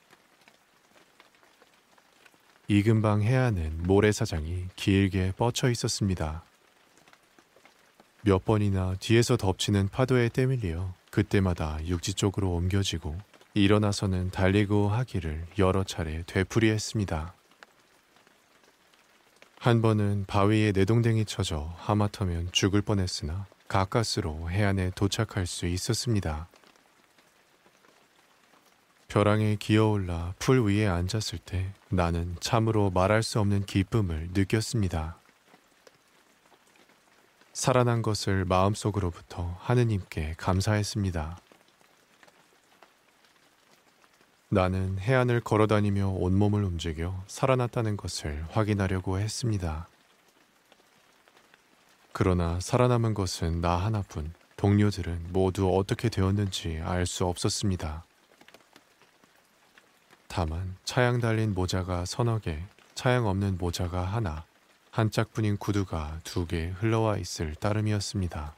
이 2.67 2.83
근방 2.83 3.21
해안은 3.21 3.83
모래사장이 3.83 4.65
길게 4.75 5.31
뻗쳐 5.37 5.69
있었습니다. 5.69 6.43
몇 8.23 8.43
번이나 8.43 8.95
뒤에서 8.99 9.37
덮치는 9.37 9.87
파도에 9.87 10.27
때밀려 10.27 10.93
그때마다 11.11 11.79
육지 11.85 12.13
쪽으로 12.13 12.51
옮겨지고 12.55 13.17
일어나서는 13.53 14.31
달리고 14.31 14.89
하기를 14.89 15.45
여러 15.57 15.85
차례 15.85 16.23
되풀이했습니다. 16.27 17.38
한 19.59 19.81
번은 19.81 20.23
바위에 20.25 20.71
내동댕이 20.71 21.25
쳐져 21.25 21.73
하마터면 21.79 22.53
죽을 22.53 22.81
뻔했으나 22.81 23.45
가까스로 23.67 24.49
해안에 24.49 24.91
도착할 24.95 25.45
수 25.45 25.65
있었습니다. 25.67 26.47
벼랑에 29.09 29.57
기어올라 29.59 30.33
풀 30.39 30.63
위에 30.63 30.87
앉았을 30.87 31.39
때 31.39 31.73
나는 31.89 32.37
참으로 32.39 32.89
말할 32.89 33.21
수 33.21 33.41
없는 33.41 33.65
기쁨을 33.65 34.29
느꼈습니다. 34.33 35.19
살아난 37.51 38.01
것을 38.01 38.45
마음속으로부터 38.45 39.57
하느님께 39.59 40.35
감사했습니다. 40.37 41.37
나는 44.49 44.97
해안을 44.99 45.41
걸어다니며 45.41 46.07
온몸을 46.09 46.63
움직여 46.63 47.23
살아났다는 47.27 47.97
것을 47.97 48.45
확인하려고 48.49 49.19
했습니다. 49.19 49.87
그러나 52.11 52.59
살아남은 52.59 53.13
것은 53.13 53.61
나 53.61 53.75
하나뿐 53.77 54.33
동료들은 54.57 55.27
모두 55.31 55.69
어떻게 55.77 56.09
되었는지 56.09 56.79
알 56.83 57.05
수 57.05 57.25
없었습니다. 57.25 58.03
다만 60.27 60.75
차양 60.83 61.21
달린 61.21 61.53
모자가 61.53 62.05
서너 62.05 62.39
개, 62.39 62.59
차양 62.95 63.27
없는 63.27 63.57
모자가 63.57 64.03
하나, 64.03 64.45
한 64.91 65.11
짝뿐인 65.11 65.57
구두가 65.57 66.19
두 66.23 66.45
개 66.45 66.69
흘러와 66.79 67.17
있을 67.17 67.55
따름이었습니다. 67.55 68.55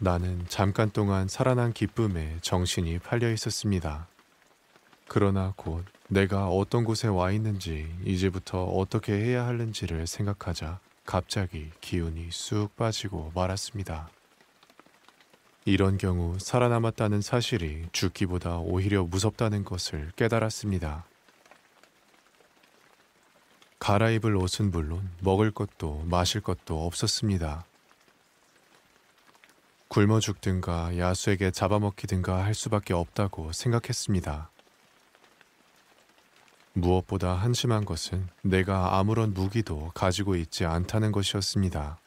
나는 0.00 0.44
잠깐 0.48 0.90
동안 0.90 1.26
살아난 1.26 1.72
기쁨에 1.72 2.38
정신이 2.40 3.00
팔려 3.00 3.32
있었습니다. 3.32 4.06
그러나 5.08 5.52
곧 5.56 5.84
내가 6.08 6.46
어떤 6.48 6.84
곳에 6.84 7.08
와 7.08 7.32
있는지 7.32 7.92
이제부터 8.04 8.64
어떻게 8.64 9.12
해야 9.12 9.44
하는지를 9.46 10.06
생각하자 10.06 10.78
갑자기 11.04 11.70
기운이 11.80 12.28
쑥 12.30 12.76
빠지고 12.76 13.32
말았습니다. 13.34 14.08
이런 15.64 15.98
경우 15.98 16.38
살아남았다는 16.38 17.20
사실이 17.20 17.88
죽기보다 17.90 18.58
오히려 18.58 19.02
무섭다는 19.02 19.64
것을 19.64 20.12
깨달았습니다. 20.14 21.06
갈아입을 23.80 24.36
옷은 24.36 24.70
물론 24.70 25.10
먹을 25.20 25.50
것도 25.50 26.04
마실 26.06 26.40
것도 26.40 26.86
없었습니다. 26.86 27.64
굶어 29.88 30.20
죽든가 30.20 30.98
야수에게 30.98 31.50
잡아먹히든가 31.50 32.44
할 32.44 32.54
수밖에 32.54 32.92
없다고 32.92 33.52
생각했습니다. 33.52 34.50
무엇보다 36.74 37.32
한심한 37.32 37.86
것은 37.86 38.28
내가 38.42 38.98
아무런 38.98 39.32
무기도 39.32 39.90
가지고 39.94 40.36
있지 40.36 40.66
않다는 40.66 41.10
것이었습니다. 41.10 41.98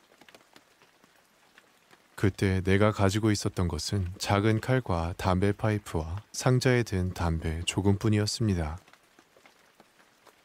그때 2.13 2.61
내가 2.61 2.91
가지고 2.91 3.31
있었던 3.31 3.67
것은 3.67 4.07
작은 4.19 4.61
칼과 4.61 5.15
담배 5.17 5.51
파이프와 5.51 6.21
상자에 6.31 6.83
든 6.83 7.15
담배 7.15 7.63
조금뿐이었습니다. 7.65 8.77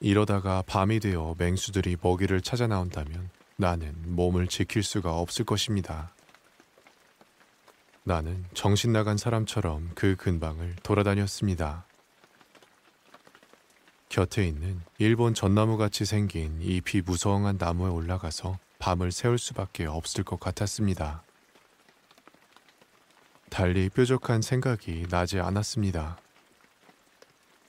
이러다가 0.01 0.63
밤이 0.67 1.01
되어 1.01 1.35
맹수들이 1.37 1.99
먹이를 2.01 2.41
찾아 2.41 2.67
나온다면 2.67 3.29
나는 3.57 3.95
몸을 4.07 4.47
지킬 4.47 4.83
수가 4.83 5.19
없을 5.19 5.45
것입니다. 5.45 6.16
나는 8.09 8.45
정신 8.55 8.93
나간 8.93 9.17
사람처럼 9.17 9.91
그 9.97 10.15
근방을 10.15 10.77
돌아다녔습니다. 10.85 11.87
곁에 14.09 14.47
있는 14.47 14.81
일본 14.99 15.35
전나무 15.35 15.77
같이 15.77 16.05
생긴 16.05 16.63
잎이 16.63 17.03
무성한 17.05 17.57
나무에 17.59 17.91
올라가서 17.91 18.61
밤을 18.79 19.11
새울 19.11 19.39
수밖에 19.39 19.87
없을 19.87 20.23
것 20.23 20.39
같았습니다. 20.39 21.25
달리 23.51 23.89
뾰족한 23.89 24.41
생각이 24.41 25.07
나지 25.11 25.41
않았습니다. 25.41 26.17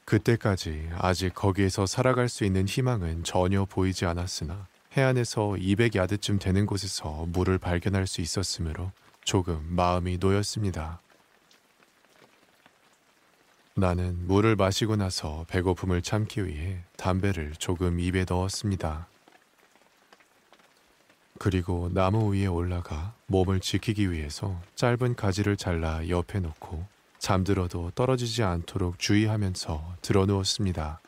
그때까지 0.05 0.87
아직 0.99 1.33
거기에서 1.33 1.87
살아갈 1.87 2.29
수 2.29 2.45
있는 2.45 2.67
희망은 2.67 3.23
전혀 3.23 3.65
보이지 3.65 4.05
않았으나 4.05 4.67
해안에서 4.95 5.55
200야드쯤 5.57 6.39
되는 6.39 6.67
곳에서 6.67 7.25
물을 7.29 7.57
발견할 7.57 8.05
수 8.05 8.21
있었으므로 8.21 8.91
조금 9.27 9.61
마음이 9.75 10.19
놓였습니다. 10.21 11.01
나는 13.75 14.25
물을 14.25 14.55
마시고 14.55 14.95
나서 14.95 15.43
배고픔을 15.49 16.01
참기 16.01 16.47
위해 16.47 16.79
담배를 16.95 17.51
조금 17.59 17.99
입에 17.99 18.23
넣었습니다. 18.27 19.09
그리고 21.39 21.89
나무 21.93 22.33
위에 22.33 22.45
올라가 22.45 23.15
몸을 23.25 23.59
지키기 23.59 24.13
위해서 24.13 24.61
짧은 24.75 25.15
가지를 25.15 25.57
잘라 25.57 26.07
옆에 26.07 26.39
놓고 26.39 26.87
잠들어도 27.19 27.91
떨어지지 27.95 28.43
않도록 28.43 28.97
주의하면서 28.97 29.97
드러누웠습니다. 30.03 31.01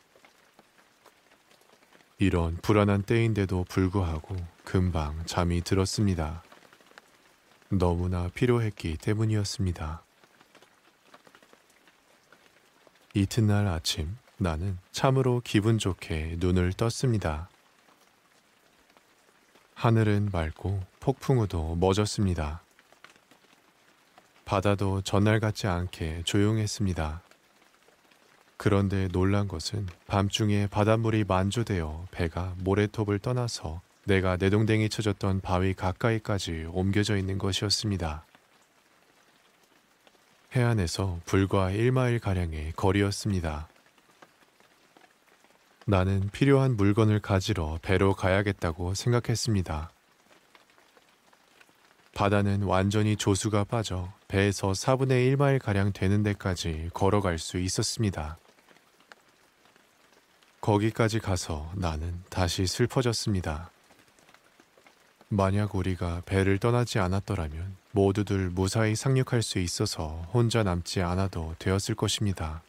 이런 2.18 2.58
불안한 2.58 3.04
때인데도 3.04 3.64
불구하고 3.70 4.36
금방 4.62 5.24
잠이 5.24 5.62
들었습니다. 5.62 6.42
너무나 7.72 8.28
필요했기 8.34 8.96
때문이었습니다. 8.96 10.02
이튿날 13.14 13.68
아침 13.68 14.16
나는 14.38 14.76
참으로 14.90 15.40
기분 15.44 15.78
좋게 15.78 16.36
눈을 16.38 16.72
떴습니다. 16.72 17.48
하늘은 19.74 20.30
맑고 20.32 20.82
폭풍우도 20.98 21.76
멎었습니다. 21.76 22.62
바다도 24.44 25.02
전날 25.02 25.38
같지 25.38 25.68
않게 25.68 26.24
조용했습니다. 26.24 27.22
그런데 28.56 29.06
놀란 29.08 29.46
것은 29.46 29.86
밤중에 30.08 30.66
바닷물이 30.66 31.22
만조되어 31.22 32.08
배가 32.10 32.54
모래톱을 32.58 33.20
떠나서 33.20 33.80
내가 34.10 34.36
내 34.36 34.50
동댕이 34.50 34.88
쳐졌던 34.88 35.40
바위 35.40 35.72
가까이까지 35.72 36.66
옮겨져 36.72 37.16
있는 37.16 37.38
것이었습니다. 37.38 38.26
해안에서 40.52 41.20
불과 41.26 41.70
1마일 41.70 42.20
가량의 42.20 42.72
거리였습니다. 42.74 43.68
나는 45.86 46.28
필요한 46.32 46.76
물건을 46.76 47.20
가지러 47.20 47.78
배로 47.82 48.12
가야겠다고 48.14 48.94
생각했습니다. 48.94 49.92
바다는 52.12 52.64
완전히 52.64 53.14
조수가 53.14 53.62
빠져 53.62 54.12
배에서 54.26 54.72
4분의 54.72 55.36
1마일 55.36 55.60
가량 55.60 55.92
되는 55.92 56.24
데까지 56.24 56.90
걸어갈 56.92 57.38
수 57.38 57.58
있었습니다. 57.58 58.38
거기까지 60.60 61.20
가서 61.20 61.70
나는 61.76 62.24
다시 62.28 62.66
슬퍼졌습니다. 62.66 63.70
만약 65.32 65.76
우리가 65.76 66.22
배를 66.26 66.58
떠나지 66.58 66.98
않았더라면 66.98 67.76
모두들 67.92 68.50
무사히 68.50 68.96
상륙할 68.96 69.42
수 69.42 69.60
있어서 69.60 70.26
혼자 70.34 70.64
남지 70.64 71.02
않아도 71.02 71.54
되었을 71.60 71.94
것입니다. 71.94 72.62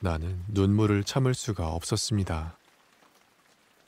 나는 0.00 0.44
눈물을 0.48 1.04
참을 1.04 1.32
수가 1.32 1.68
없었습니다. 1.68 2.58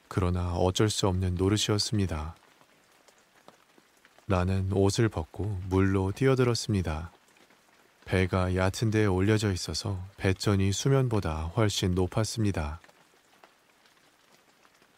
그러나 0.09 0.55
어쩔 0.55 0.88
수 0.88 1.07
없는 1.09 1.35
노릇이었습니다. 1.35 2.35
나는 4.25 4.73
옷을 4.73 5.11
벗고 5.11 5.61
물로 5.69 6.11
뛰어들었습니다. 6.12 7.12
배가 8.07 8.55
얕은 8.55 8.90
데에 8.90 9.05
올려져 9.05 9.53
있어서 9.53 10.03
배전이 10.16 10.73
수면보다 10.73 11.53
훨씬 11.55 11.95
높았습니다. 11.95 12.81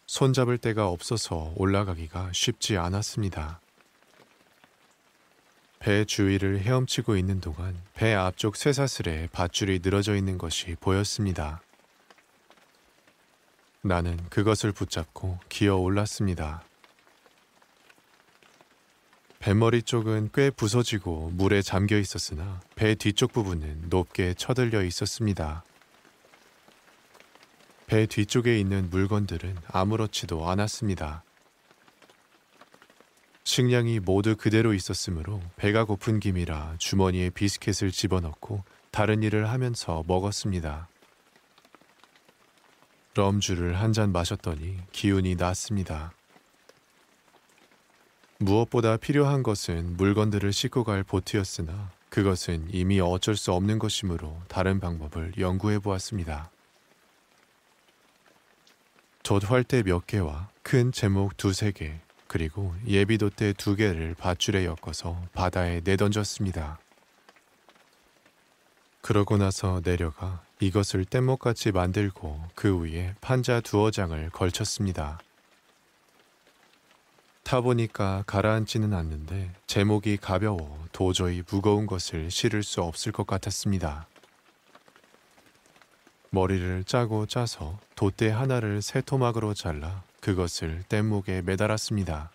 손잡을 0.09 0.57
데가 0.57 0.87
없어서 0.87 1.53
올라가기가 1.55 2.31
쉽지 2.33 2.77
않았습니다. 2.77 3.61
배 5.77 6.03
주위를 6.03 6.61
헤엄치고 6.61 7.15
있는 7.15 7.39
동안 7.39 7.79
배 7.93 8.15
앞쪽 8.15 8.55
쇠사슬에 8.55 9.29
밧줄이 9.31 9.81
늘어져 9.83 10.15
있는 10.15 10.39
것이 10.39 10.75
보였습니다. 10.79 11.61
나는 13.83 14.17
그것을 14.31 14.71
붙잡고 14.71 15.37
기어 15.47 15.75
올랐습니다. 15.77 16.63
배머리 19.37 19.83
쪽은 19.83 20.31
꽤 20.33 20.49
부서지고 20.49 21.29
물에 21.35 21.61
잠겨 21.61 21.99
있었으나 21.99 22.61
배 22.73 22.95
뒤쪽 22.95 23.31
부분은 23.31 23.89
높게 23.89 24.33
쳐들려 24.33 24.83
있었습니다. 24.85 25.63
배 27.89 28.05
뒤쪽에 28.05 28.59
있는 28.59 28.87
물건들은 28.91 29.57
아무렇지도 29.67 30.47
않았습니다. 30.47 31.23
식량이 33.43 33.99
모두 33.99 34.35
그대로 34.37 34.75
있었으므로 34.75 35.41
배가 35.55 35.85
고픈 35.85 36.19
김이라 36.19 36.75
주머니에 36.77 37.31
비스켓을 37.31 37.89
집어넣고 37.89 38.63
다른 38.91 39.23
일을 39.23 39.49
하면서 39.49 40.03
먹었습니다. 40.05 40.87
럼주를 43.15 43.79
한 43.79 43.91
잔 43.91 44.11
마셨더니 44.11 44.77
기운이 44.91 45.33
났습니다. 45.33 46.13
무엇보다 48.37 48.97
필요한 48.97 49.41
것은 49.41 49.97
물건들을 49.97 50.53
싣고 50.53 50.83
갈 50.83 51.03
보트였으나 51.03 51.89
그것은 52.09 52.67
이미 52.69 52.99
어쩔 52.99 53.35
수 53.35 53.51
없는 53.51 53.79
것이므로 53.79 54.39
다른 54.47 54.79
방법을 54.79 55.33
연구해 55.39 55.79
보았습니다. 55.79 56.51
돛활대 59.23 59.83
몇 59.83 60.07
개와 60.07 60.49
큰 60.63 60.91
제목 60.91 61.37
두세 61.37 61.71
개, 61.71 61.99
그리고 62.27 62.73
예비도대 62.87 63.53
두 63.53 63.75
개를 63.75 64.15
밧줄에 64.15 64.65
엮어서 64.65 65.21
바다에 65.33 65.81
내던졌습니다. 65.83 66.79
그러고 69.01 69.37
나서 69.37 69.81
내려가 69.81 70.43
이것을 70.59 71.05
뗏목같이 71.05 71.71
만들고 71.71 72.43
그 72.53 72.79
위에 72.81 73.15
판자 73.21 73.61
두어 73.61 73.91
장을 73.91 74.29
걸쳤습니다. 74.29 75.19
타보니까 77.43 78.23
가라앉지는 78.27 78.93
않는데 78.93 79.51
제목이 79.65 80.17
가벼워 80.17 80.85
도저히 80.91 81.41
무거운 81.49 81.87
것을 81.87 82.29
실을 82.29 82.61
수 82.61 82.83
없을 82.83 83.11
것 83.11 83.25
같았습니다. 83.25 84.07
머리를 86.31 86.83
짜고 86.83 87.25
짜서 87.25 87.79
돛대 87.95 88.29
하나를 88.29 88.81
새 88.81 89.01
토막으로 89.01 89.53
잘라 89.53 90.03
그것을 90.21 90.83
뗏목에 90.89 91.41
매달았습니다. 91.41 92.31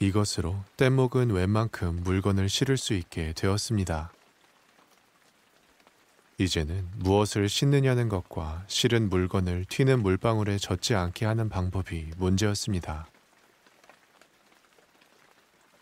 이것으로 0.00 0.56
뗏목은 0.76 1.30
웬만큼 1.30 2.02
물건을 2.02 2.48
실을 2.48 2.76
수 2.76 2.92
있게 2.94 3.32
되었습니다. 3.34 4.12
이제는 6.38 6.88
무엇을 6.96 7.48
싣느냐는 7.48 8.08
것과 8.08 8.64
실은 8.66 9.08
물건을 9.08 9.64
튀는 9.68 10.02
물방울에 10.02 10.58
젖지 10.58 10.94
않게 10.94 11.24
하는 11.24 11.48
방법이 11.48 12.10
문제였습니다. 12.16 13.06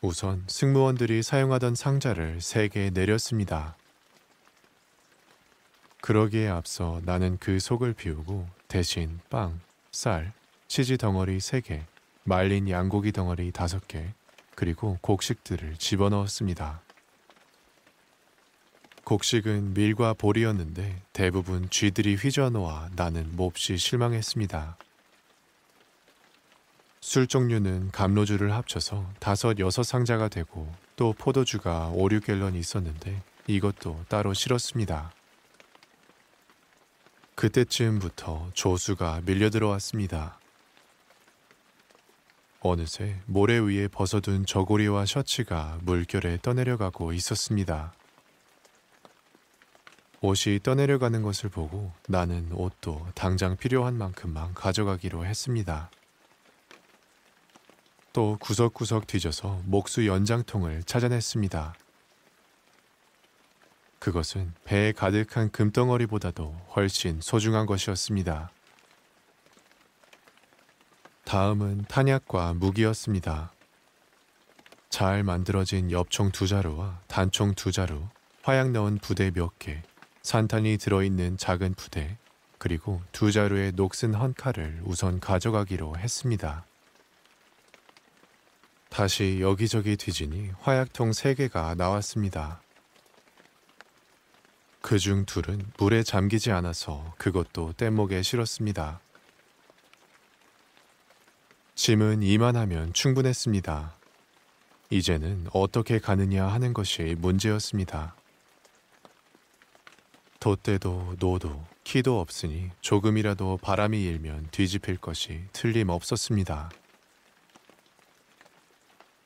우선 0.02 0.44
승무원들이 0.48 1.22
사용하던 1.22 1.74
상자를 1.74 2.40
세 2.40 2.68
개 2.68 2.90
내렸습니다. 2.90 3.76
그러기에 6.00 6.48
앞서 6.48 7.00
나는 7.04 7.36
그 7.38 7.60
속을 7.60 7.94
비우고 7.94 8.48
대신 8.68 9.20
빵, 9.28 9.60
쌀, 9.92 10.32
치즈 10.68 10.96
덩어리 10.96 11.38
3개, 11.38 11.82
말린 12.24 12.68
양고기 12.68 13.12
덩어리 13.12 13.50
5개, 13.50 14.12
그리고 14.54 14.98
곡식들을 15.02 15.76
집어넣었습니다. 15.76 16.82
곡식은 19.04 19.74
밀과 19.74 20.14
보리였는데 20.14 21.02
대부분 21.12 21.68
쥐들이 21.68 22.14
휘저어놓아 22.14 22.90
나는 22.94 23.34
몹시 23.34 23.76
실망했습니다. 23.76 24.76
술 27.00 27.26
종류는 27.26 27.90
감로주를 27.90 28.52
합쳐서 28.52 29.10
다섯 29.18 29.58
여섯 29.58 29.82
상자가 29.82 30.28
되고 30.28 30.72
또 30.94 31.14
포도주가 31.14 31.88
5, 31.88 32.08
6갤런이 32.08 32.56
있었는데 32.56 33.22
이것도 33.46 34.04
따로 34.08 34.34
실었습니다. 34.34 35.12
그때쯤부터 37.40 38.50
조수가 38.52 39.22
밀려 39.24 39.48
들어왔습니다. 39.48 40.38
어느새 42.60 43.16
모래 43.24 43.58
위에 43.58 43.88
벗어둔 43.88 44.44
저고리와 44.44 45.06
셔츠가 45.06 45.78
물결에 45.80 46.40
떠내려가고 46.42 47.14
있었습니다. 47.14 47.94
옷이 50.20 50.58
떠내려가는 50.62 51.22
것을 51.22 51.48
보고 51.48 51.90
나는 52.06 52.52
옷도 52.52 53.06
당장 53.14 53.56
필요한 53.56 53.96
만큼만 53.96 54.52
가져가기로 54.52 55.24
했습니다. 55.24 55.90
또 58.12 58.36
구석구석 58.38 59.06
뒤져서 59.06 59.62
목수 59.64 60.06
연장통을 60.06 60.82
찾아냈습니다. 60.82 61.74
그것은 64.00 64.54
배에 64.64 64.92
가득한 64.92 65.50
금덩어리보다도 65.50 66.56
훨씬 66.74 67.20
소중한 67.20 67.66
것이었습니다. 67.66 68.50
다음은 71.24 71.84
탄약과 71.86 72.54
무기였습니다. 72.54 73.52
잘 74.88 75.22
만들어진 75.22 75.92
엽총 75.92 76.32
두 76.32 76.48
자루와 76.48 77.02
단총 77.06 77.54
두 77.54 77.70
자루, 77.70 78.02
화약 78.42 78.70
넣은 78.70 78.98
부대 78.98 79.30
몇 79.30 79.58
개, 79.58 79.82
산탄이 80.22 80.78
들어있는 80.78 81.36
작은 81.36 81.74
부대, 81.74 82.16
그리고 82.58 83.00
두 83.12 83.30
자루의 83.30 83.72
녹슨 83.76 84.14
헌 84.14 84.34
칼을 84.34 84.80
우선 84.84 85.20
가져가기로 85.20 85.98
했습니다. 85.98 86.64
다시 88.88 89.38
여기저기 89.40 89.96
뒤지니 89.96 90.50
화약통 90.60 91.12
세 91.12 91.34
개가 91.34 91.74
나왔습니다. 91.76 92.60
그 94.82 94.98
중 94.98 95.24
둘은 95.24 95.70
물에 95.78 96.02
잠기지 96.02 96.50
않아서 96.52 97.14
그것도 97.18 97.74
뗏목에 97.76 98.22
실었습니다. 98.22 99.00
짐은 101.74 102.22
이만하면 102.22 102.92
충분했습니다. 102.92 103.94
이제는 104.90 105.46
어떻게 105.52 105.98
가느냐 105.98 106.46
하는 106.46 106.74
것이 106.74 107.14
문제였습니다. 107.18 108.16
돛대도 110.40 111.16
노도 111.18 111.64
키도 111.84 112.18
없으니 112.20 112.70
조금이라도 112.80 113.58
바람이 113.62 114.02
일면 114.02 114.48
뒤집힐 114.50 114.96
것이 114.96 115.44
틀림없었습니다. 115.52 116.70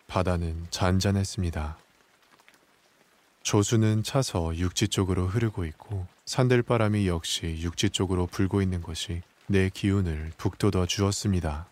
바다는 0.06 0.66
잔잔했습니다. 0.70 1.83
조수는 3.44 4.02
차서 4.02 4.56
육지 4.56 4.88
쪽으로 4.88 5.26
흐르고 5.26 5.66
있고 5.66 6.06
산들바람이 6.24 7.06
역시 7.06 7.58
육지 7.60 7.90
쪽으로 7.90 8.26
불고 8.26 8.62
있는 8.62 8.80
것이 8.82 9.20
내 9.46 9.68
기운을 9.68 10.32
북돋워 10.38 10.86
주었습니다. 10.86 11.68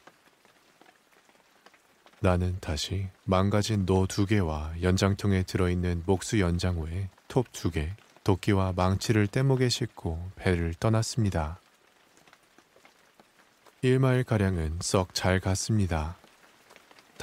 나는 2.20 2.58
다시 2.60 3.08
망가진 3.24 3.86
노 3.86 4.06
두 4.06 4.26
개와 4.26 4.74
연장통에 4.82 5.44
들어있는 5.44 6.02
목수 6.04 6.38
연장 6.40 6.78
외에 6.78 7.08
톱 7.26 7.50
두 7.52 7.70
개, 7.70 7.90
도끼와 8.22 8.74
망치를 8.76 9.26
뗏목에 9.26 9.70
싣고 9.70 10.30
배를 10.36 10.74
떠났습니다. 10.74 11.58
1마일가량은 13.82 14.82
썩 14.82 15.14
잘 15.14 15.40
갔습니다. 15.40 16.16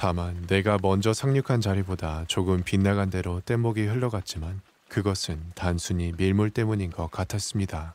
다만 0.00 0.46
내가 0.46 0.78
먼저 0.80 1.12
상륙한 1.12 1.60
자리보다 1.60 2.24
조금 2.26 2.62
빗나간 2.62 3.10
대로 3.10 3.42
뗏목이 3.44 3.82
흘러갔지만 3.82 4.62
그것은 4.88 5.52
단순히 5.54 6.14
밀물 6.16 6.48
때문인 6.48 6.90
것 6.90 7.10
같았습니다. 7.10 7.94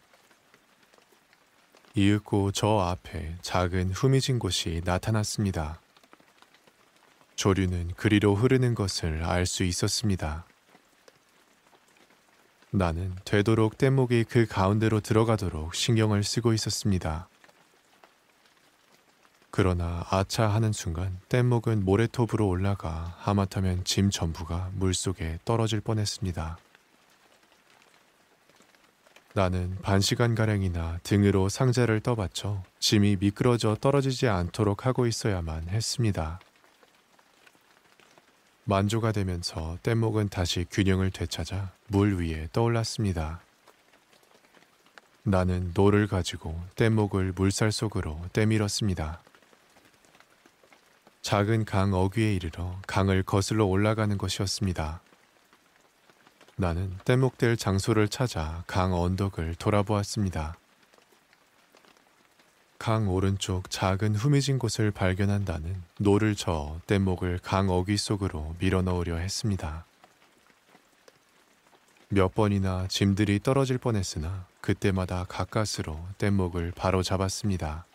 이윽고 1.95 2.51
저 2.51 2.77
앞에 2.77 3.37
작은 3.41 3.89
후미진 3.89 4.37
곳이 4.37 4.83
나타났습니다. 4.85 5.81
조류는 7.37 7.93
그리로 7.97 8.35
흐르는 8.35 8.75
것을 8.75 9.23
알 9.23 9.47
수 9.47 9.63
있었습니다. 9.63 10.45
나는 12.69 13.15
되도록 13.25 13.79
뗏목이 13.79 14.25
그 14.25 14.45
가운데로 14.45 14.99
들어가도록 14.99 15.73
신경을 15.73 16.23
쓰고 16.23 16.53
있었습니다. 16.53 17.27
그러나 19.57 20.05
아차 20.09 20.49
하는 20.49 20.73
순간 20.73 21.17
뗏목은 21.29 21.85
모래톱으로 21.85 22.45
올라가 22.45 23.15
하마터면 23.19 23.85
짐 23.85 24.09
전부가 24.09 24.69
물속에 24.73 25.39
떨어질 25.45 25.79
뻔했습니다. 25.79 26.57
나는 29.33 29.77
반 29.81 30.01
시간가량이나 30.01 30.99
등으로 31.03 31.47
상자를 31.47 32.01
떠받쳐 32.01 32.63
짐이 32.79 33.15
미끄러져 33.21 33.77
떨어지지 33.79 34.27
않도록 34.27 34.85
하고 34.85 35.07
있어야만 35.07 35.69
했습니다. 35.69 36.41
만조가 38.65 39.13
되면서 39.13 39.77
뗏목은 39.83 40.27
다시 40.27 40.65
균형을 40.69 41.11
되찾아 41.11 41.71
물 41.87 42.19
위에 42.19 42.49
떠올랐습니다. 42.51 43.39
나는 45.23 45.71
노를 45.73 46.07
가지고 46.07 46.61
뗏목을 46.75 47.31
물살 47.37 47.71
속으로 47.71 48.19
떼밀었습니다. 48.33 49.21
작은 51.25 51.65
강 51.65 51.91
어귀에 51.91 52.35
이르러 52.35 52.79
강을 52.85 53.23
거슬러 53.23 53.65
올라가는 53.65 54.15
것이었습니다. 54.15 55.01
나는 56.55 56.95
뗏목 57.03 57.38
댈 57.38 57.57
장소를 57.57 58.09
찾아 58.09 58.63
강 58.67 58.93
언덕을 58.93 59.55
돌아보았습니다. 59.55 60.55
강 62.77 63.09
오른쪽 63.09 63.71
작은 63.71 64.13
후미진 64.13 64.59
곳을 64.59 64.91
발견한 64.91 65.45
나는 65.45 65.81
노를 65.97 66.35
저어 66.35 66.79
뗏목을 66.85 67.39
강 67.41 67.71
어귀 67.71 67.97
속으로 67.97 68.53
밀어 68.59 68.83
넣으려 68.83 69.15
했습니다. 69.15 69.83
몇 72.09 72.35
번이나 72.35 72.85
짐들이 72.87 73.39
떨어질 73.39 73.79
뻔했으나 73.79 74.45
그때마다 74.61 75.25
가까스로 75.27 75.97
뗏목을 76.19 76.73
바로 76.75 77.01
잡았습니다. 77.01 77.87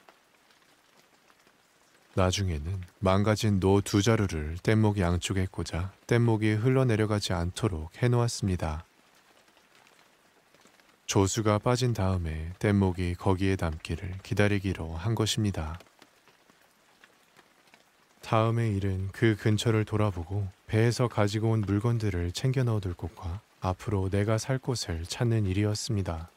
나중에는 2.15 2.81
망가진 2.99 3.61
노 3.61 3.81
두 3.81 4.03
자루를 4.03 4.59
뗏목 4.63 4.99
양쪽에 4.99 5.47
꽂아 5.51 5.93
뗏목이 6.07 6.53
흘러내려가지 6.55 7.33
않도록 7.33 8.03
해놓았습니다. 8.03 8.85
조수가 11.07 11.59
빠진 11.59 11.93
다음에 11.93 12.53
뗏목이 12.59 13.15
거기에 13.15 13.57
담기를 13.57 14.19
기다리기로 14.23 14.95
한 14.95 15.15
것입니다. 15.15 15.79
다음의 18.23 18.77
일은 18.77 19.09
그 19.13 19.35
근처를 19.37 19.85
돌아보고 19.85 20.47
배에서 20.67 21.09
가지고 21.09 21.51
온 21.51 21.63
물건들을 21.63 22.33
챙겨 22.33 22.63
넣어둘 22.63 22.95
곳과 22.95 23.41
앞으로 23.61 24.09
내가 24.09 24.39
살 24.39 24.59
곳을 24.59 25.05
찾는 25.05 25.47
일이었습니다. 25.47 26.31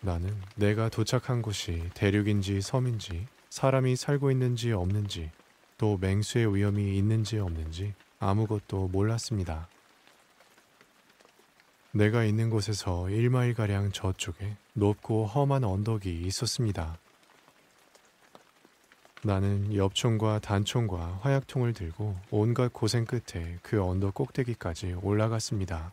나는 0.00 0.40
내가 0.54 0.88
도착한 0.88 1.42
곳이 1.42 1.90
대륙인지 1.94 2.62
섬인지 2.62 3.26
사람이 3.50 3.96
살고 3.96 4.30
있는지 4.30 4.72
없는지 4.72 5.30
또 5.78 5.98
맹수의 5.98 6.54
위험이 6.54 6.96
있는지 6.96 7.38
없는지 7.38 7.94
아무것도 8.18 8.88
몰랐습니다. 8.88 9.68
내가 11.92 12.24
있는 12.24 12.50
곳에서 12.50 13.04
1마일가량 13.04 13.92
저쪽에 13.92 14.56
높고 14.74 15.26
험한 15.26 15.64
언덕이 15.64 16.22
있었습니다. 16.26 16.98
나는 19.22 19.74
엽총과 19.74 20.40
단총과 20.40 21.20
화약통을 21.22 21.72
들고 21.72 22.16
온갖 22.30 22.72
고생 22.72 23.04
끝에 23.04 23.58
그 23.62 23.82
언덕 23.82 24.14
꼭대기까지 24.14 24.96
올라갔습니다. 25.02 25.92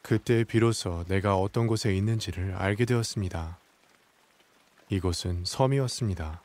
그때 0.00 0.44
비로소 0.44 1.04
내가 1.08 1.36
어떤 1.36 1.66
곳에 1.66 1.94
있는지를 1.94 2.54
알게 2.54 2.84
되었습니다. 2.84 3.58
이곳은 4.96 5.44
섬이었습니다. 5.46 6.42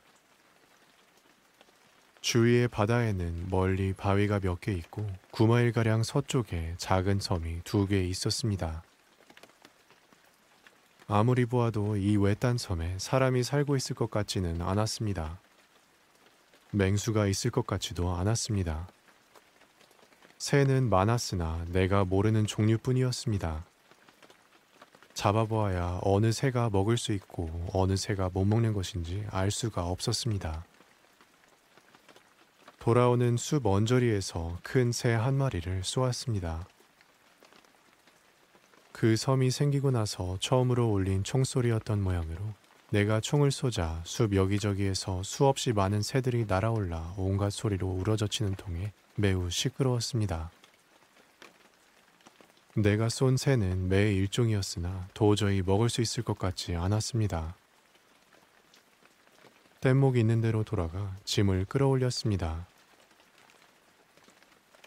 주위의 2.22 2.70
바다에는 2.70 3.48
멀리 3.50 3.92
바위가 3.92 4.40
몇 4.40 4.62
개 4.62 4.72
있고 4.72 5.06
9마일가량 5.34 6.06
서쪽에 6.06 6.76
작은 6.78 7.20
섬이 7.20 7.64
두 7.66 7.88
개 7.88 8.02
있었습니다. 8.06 8.84
아무리 11.10 11.46
보아도 11.46 11.98
이 11.98 12.16
외딴 12.16 12.58
섬에 12.58 12.98
사람이 13.00 13.44
살고 13.44 13.76
있을 13.76 13.98
것 13.98 14.10
같지는 14.10 14.62
않았습니다. 14.62 15.42
맹수가 16.72 17.28
있을 17.28 17.52
것 17.52 17.68
같지도 17.68 18.16
않았습니다. 18.16 18.88
새는 20.38 20.90
많았으나 20.90 21.66
내가 21.68 22.06
모르는 22.06 22.46
종류뿐이었습니다. 22.48 23.66
잡아보아야 25.18 26.00
어느 26.04 26.32
새가 26.32 26.70
먹을 26.70 26.96
수 26.96 27.12
있고 27.12 27.50
어느 27.74 27.98
새가 27.98 28.30
못 28.32 28.46
먹는 28.46 28.74
것인지 28.74 29.26
알 29.32 29.50
수가 29.50 29.88
없었습니다. 29.88 30.64
돌아오는 32.78 33.36
숲 33.36 33.66
언저리에서 33.66 34.60
큰 34.62 34.90
새 34.90 35.14
한 35.16 35.34
마리를 35.34 35.82
쏘았습니다. 35.84 36.68
그 38.92 39.16
섬이 39.18 39.50
생기고 39.50 39.90
나서 39.90 40.38
처음으로 40.40 40.92
울린 40.92 41.24
총소리였던 41.24 42.00
모양으로 42.02 42.40
내가 42.92 43.20
총을 43.20 43.50
쏘자 43.50 44.02
숲 44.06 44.36
여기저기에서 44.36 45.24
수없이 45.24 45.74
많은 45.74 46.04
새들이 46.04 46.46
날아올라 46.48 47.16
온갖 47.18 47.50
소리로 47.50 47.88
우러젖히는 47.88 48.54
통에 48.54 48.94
매우 49.16 49.50
시끄러웠습니다. 49.50 50.52
내가 52.78 53.10
쏜 53.10 53.38
새는 53.38 53.90
매 53.90 54.14
일종이었으나 54.14 55.08
도저히 55.16 55.64
먹을 55.66 55.90
수 55.90 56.02
있을 56.02 56.22
것 56.22 56.38
같지 56.38 56.76
않았습니다. 56.76 57.56
뗏목 59.82 60.16
있는 60.16 60.42
대로 60.42 60.64
돌아가 60.64 61.18
짐을 61.24 61.66
끌어올렸습니다. 61.66 62.68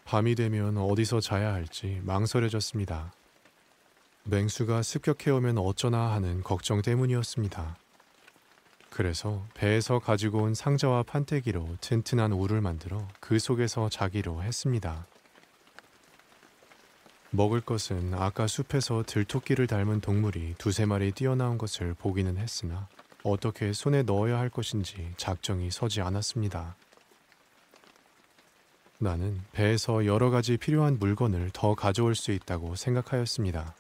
밤이 0.05 0.37
되면 0.37 0.77
어디서 0.79 1.19
자야 1.19 1.53
할지 1.53 2.01
망설여졌습니다. 2.05 3.13
맹수가 4.23 4.83
습격해오면 4.83 5.59
어쩌나 5.59 6.13
하는 6.13 6.45
걱정 6.45 6.83
때문이었습니다. 6.83 7.77
그래서 8.89 9.45
배에서 9.55 9.99
가지고 9.99 10.43
온 10.43 10.55
상자와 10.55 11.03
판때기로 11.03 11.77
튼튼한 11.81 12.31
울을 12.31 12.61
만들어 12.61 13.09
그 13.19 13.41
속에서 13.41 13.89
자기로 13.89 14.45
했습니다. 14.45 15.07
먹을 17.31 17.61
것은 17.61 18.15
아까 18.15 18.47
숲에서 18.47 19.05
들토끼를 19.07 19.67
닮은 19.67 20.01
동물이 20.01 20.57
두세 20.59 20.85
마리 20.85 21.13
뛰어나온 21.13 21.59
것을 21.59 21.95
보기는 21.95 22.37
했으나 22.37 22.89
어떻게 23.23 23.73
손에 23.73 24.03
넣어야 24.03 24.39
할 24.39 24.49
것인지 24.49 25.13
작정이 25.17 25.71
서지 25.71 26.01
않았습니다. 26.01 26.77
나는 28.99 29.41
배에서 29.53 30.05
여러 30.05 30.31
가지 30.31 30.57
필요한 30.57 30.99
물건을 30.99 31.51
더 31.53 31.75
가져올 31.75 32.15
수 32.15 32.33
있다고 32.33 32.75
생각하였습니다. 32.75 33.75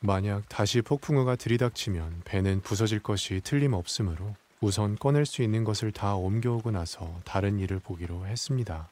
만약 0.00 0.48
다시 0.48 0.82
폭풍우가 0.82 1.36
들이닥치면 1.36 2.22
배는 2.24 2.60
부서질 2.60 3.00
것이 3.00 3.40
틀림없으므로 3.42 4.34
우선 4.60 4.96
꺼낼 4.96 5.26
수 5.26 5.42
있는 5.42 5.64
것을 5.64 5.92
다 5.92 6.14
옮겨오고 6.14 6.70
나서 6.70 7.20
다른 7.24 7.58
일을 7.58 7.80
보기로 7.80 8.26
했습니다. 8.26 8.88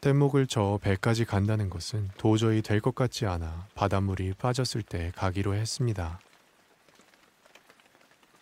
뗏목을 0.00 0.46
저 0.46 0.78
배까지 0.82 1.26
간다는 1.26 1.68
것은 1.68 2.08
도저히 2.16 2.62
될 2.62 2.80
것 2.80 2.94
같지 2.94 3.26
않아 3.26 3.66
바닷물이 3.74 4.32
빠졌을 4.34 4.82
때 4.82 5.12
가기로 5.14 5.54
했습니다. 5.54 6.18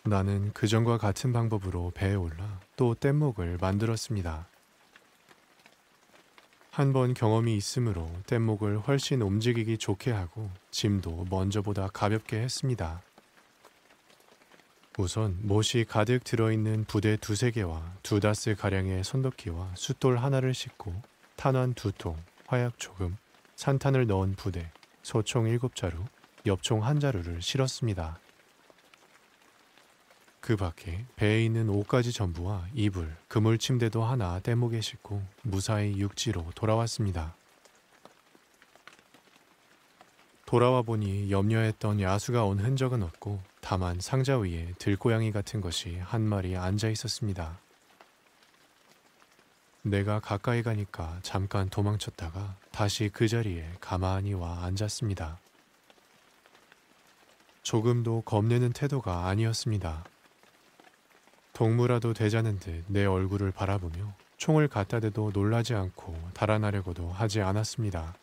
나는 0.04 0.52
그전과 0.52 0.98
같은 0.98 1.32
방법으로 1.32 1.90
배에 1.94 2.14
올라 2.14 2.60
또 2.76 2.94
뗏목을 2.94 3.58
만들었습니다. 3.60 4.48
한 6.70 6.92
번 6.92 7.12
경험이 7.12 7.56
있으므로 7.56 8.08
뗏목을 8.28 8.78
훨씬 8.78 9.20
움직이기 9.20 9.78
좋게 9.78 10.12
하고 10.12 10.48
짐도 10.70 11.26
먼저보다 11.28 11.88
가볍게 11.88 12.38
했습니다. 12.38 13.02
우선 14.96 15.36
못이 15.42 15.86
가득 15.88 16.22
들어있는 16.22 16.84
부대 16.84 17.16
두세 17.16 17.50
개와 17.50 17.94
두 18.04 18.20
다스 18.20 18.54
가량의 18.54 19.02
손도끼와 19.02 19.72
숫돌 19.74 20.18
하나를 20.18 20.54
싣고 20.54 20.94
탄환 21.38 21.72
두 21.72 21.92
통, 21.92 22.16
화약 22.48 22.80
조금, 22.80 23.16
산탄을 23.54 24.08
넣은 24.08 24.34
부대, 24.34 24.72
소총 25.02 25.46
일곱 25.46 25.76
자루, 25.76 25.96
엽총 26.44 26.84
한 26.84 26.98
자루를 26.98 27.40
실었습니다. 27.40 28.18
그 30.40 30.56
밖에 30.56 31.04
배에 31.14 31.44
있는 31.44 31.68
옷가지 31.68 32.12
전부와 32.12 32.66
이불, 32.74 33.16
그물 33.28 33.56
침대도 33.56 34.02
하나 34.02 34.40
떼목에 34.40 34.80
싣고 34.80 35.22
무사히 35.42 35.96
육지로 35.96 36.44
돌아왔습니다. 36.56 37.36
돌아와 40.44 40.82
보니 40.82 41.30
염려했던 41.30 42.00
야수가 42.00 42.46
온 42.46 42.58
흔적은 42.58 43.04
없고 43.04 43.40
다만 43.60 44.00
상자 44.00 44.38
위에 44.38 44.72
들고양이 44.80 45.30
같은 45.30 45.60
것이 45.60 45.98
한 45.98 46.22
마리 46.22 46.56
앉아 46.56 46.88
있었습니다. 46.88 47.60
내가 49.82 50.20
가까이 50.20 50.62
가니까 50.62 51.18
잠깐 51.22 51.68
도망쳤다가 51.68 52.56
다시 52.72 53.08
그 53.12 53.28
자리에 53.28 53.70
가만히 53.80 54.34
와 54.34 54.64
앉았습니다. 54.64 55.38
조금도 57.62 58.22
겁내는 58.22 58.72
태도가 58.72 59.26
아니었습니다. 59.28 60.04
동무라도 61.52 62.14
되자는 62.14 62.58
듯 62.60 62.84
내 62.88 63.04
얼굴을 63.04 63.50
바라보며 63.50 64.14
총을 64.36 64.68
갖다 64.68 65.00
대도 65.00 65.32
놀라지 65.34 65.74
않고 65.74 66.30
달아나려고도 66.32 67.10
하지 67.10 67.40
않았습니다. 67.40 68.14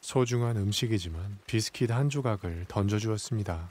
소중한 0.00 0.56
음식이지만 0.56 1.38
비스킷 1.46 1.90
한 1.90 2.08
조각을 2.08 2.64
던져주었습니다. 2.68 3.68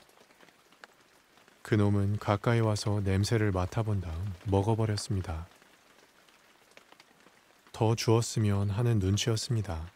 그놈은 1.63 2.19
가까이 2.19 2.59
와서 2.59 3.01
냄새를 3.03 3.51
맡아본 3.51 4.01
다음 4.01 4.33
먹어버렸습니다. 4.45 5.47
더 7.77 7.93
주었으면 7.93 8.71
하는 8.71 8.97
눈치였습니다. 8.97 9.91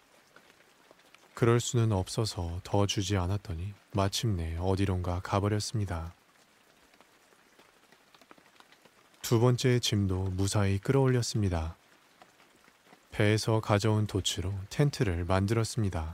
그럴 1.34 1.60
수는 1.60 1.92
없어서 1.92 2.62
더 2.64 2.86
주지 2.86 3.18
않았더니 3.18 3.74
마침내 3.92 4.56
어디론가 4.60 5.22
가버렸습니다. 5.22 6.14
두 9.24 9.40
번째 9.40 9.80
짐도 9.80 10.26
무사히 10.34 10.78
끌어올렸습니다. 10.78 11.76
배에서 13.10 13.60
가져온 13.62 14.06
도치로 14.06 14.54
텐트를 14.70 15.26
만들었습니다. 15.26 16.14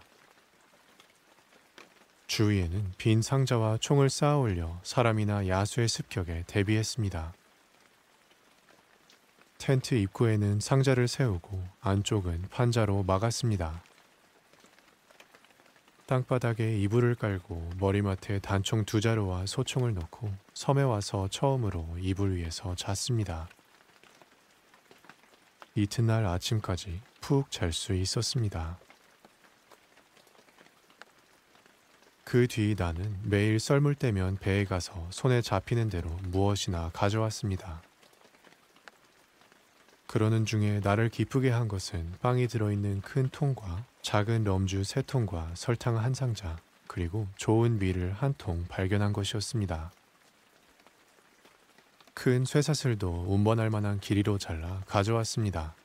주위에는 2.28 2.94
빈 2.98 3.22
상자와 3.22 3.80
총을 3.80 4.10
쌓아 4.10 4.38
올려 4.38 4.80
사람이나 4.84 5.50
야수의 5.50 5.90
습격에 5.90 6.46
대비했습니다. 6.48 7.34
텐트 9.58 9.96
입구에는 9.96 10.60
상자를 10.60 11.08
세우고 11.08 11.64
안쪽은 11.82 12.48
판자로 12.50 13.04
막았습니다. 13.04 13.84
땅바닥에 16.06 16.78
이불을 16.80 17.16
깔고 17.16 17.72
머리맡에 17.80 18.40
단총 18.40 18.86
두 18.86 19.02
자루와 19.02 19.46
소총을 19.46 19.94
넣고 19.96 20.32
섬에 20.54 20.84
와서 20.84 21.28
처음으로 21.30 21.98
이불 22.00 22.38
위에서 22.38 22.76
잤습니다. 22.76 23.50
이튿날 25.76 26.26
아침까지 26.26 27.02
푹 27.20 27.52
잘 27.52 27.74
수 27.74 27.94
있었습니다. 27.94 28.80
그 32.24 32.48
뒤 32.48 32.76
나는 32.78 33.18
매일 33.24 33.60
썰물 33.60 33.96
때면 33.96 34.38
배에 34.38 34.66
가서 34.66 35.08
손에 35.12 35.42
잡히는 35.42 35.90
대로 35.90 36.10
무엇이나 36.24 36.90
가져왔습니다. 36.94 37.82
그러는 40.08 40.46
중에 40.46 40.80
나를 40.84 41.10
기쁘게 41.10 41.50
한 41.50 41.68
것은 41.68 42.14
빵이 42.22 42.48
들어있는 42.48 43.02
큰 43.02 43.30
통과 43.30 43.84
작은 44.02 44.46
럼주 44.46 44.84
세 44.86 45.02
통과 45.02 45.52
설탕 45.54 45.98
한 45.98 46.14
상자 46.14 46.58
그리고 46.88 47.28
좋은 47.36 47.78
밀을 47.78 48.14
한 48.14 48.34
통 48.38 48.66
발견한 48.70 49.12
것이었습니다. 49.12 49.92
큰 52.14 52.46
쇠사슬도 52.46 53.26
운반할 53.28 53.70
만한 53.70 54.00
길이로 54.00 54.38
잘라 54.38 54.82
가져왔습니다. 54.88 55.76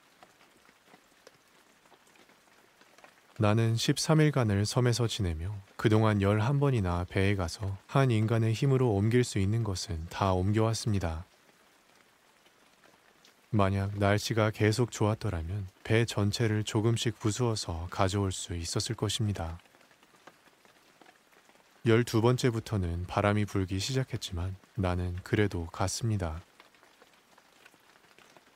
나는 3.39 3.75
13일간을 3.75 4.65
섬에서 4.65 5.09
지내며 5.09 5.53
그동안 5.77 6.21
11번이나 6.21 7.09
배에 7.09 7.35
가서 7.35 7.77
한 7.87 8.11
인간의 8.11 8.53
힘으로 8.53 8.95
옮길 8.95 9.25
수 9.25 9.39
있는 9.41 9.65
것은 9.65 10.07
다 10.11 10.33
옮겨왔습니다. 10.33 11.25
만약 13.55 13.99
날씨가 13.99 14.51
계속 14.51 14.91
좋았더라면 14.91 15.69
배 15.85 16.07
전체를 16.07 16.65
조금씩 16.65 17.19
부수어서 17.19 17.87
가져올 17.91 18.33
수 18.33 18.55
있었을 18.55 18.97
것입니다. 18.97 19.59
열두 21.85 22.23
번째부터는 22.23 23.07
바람이 23.07 23.45
불기 23.45 23.79
시작했지만 23.79 24.57
나는 24.75 25.17
그래도 25.23 25.67
갔습니다. 25.67 26.41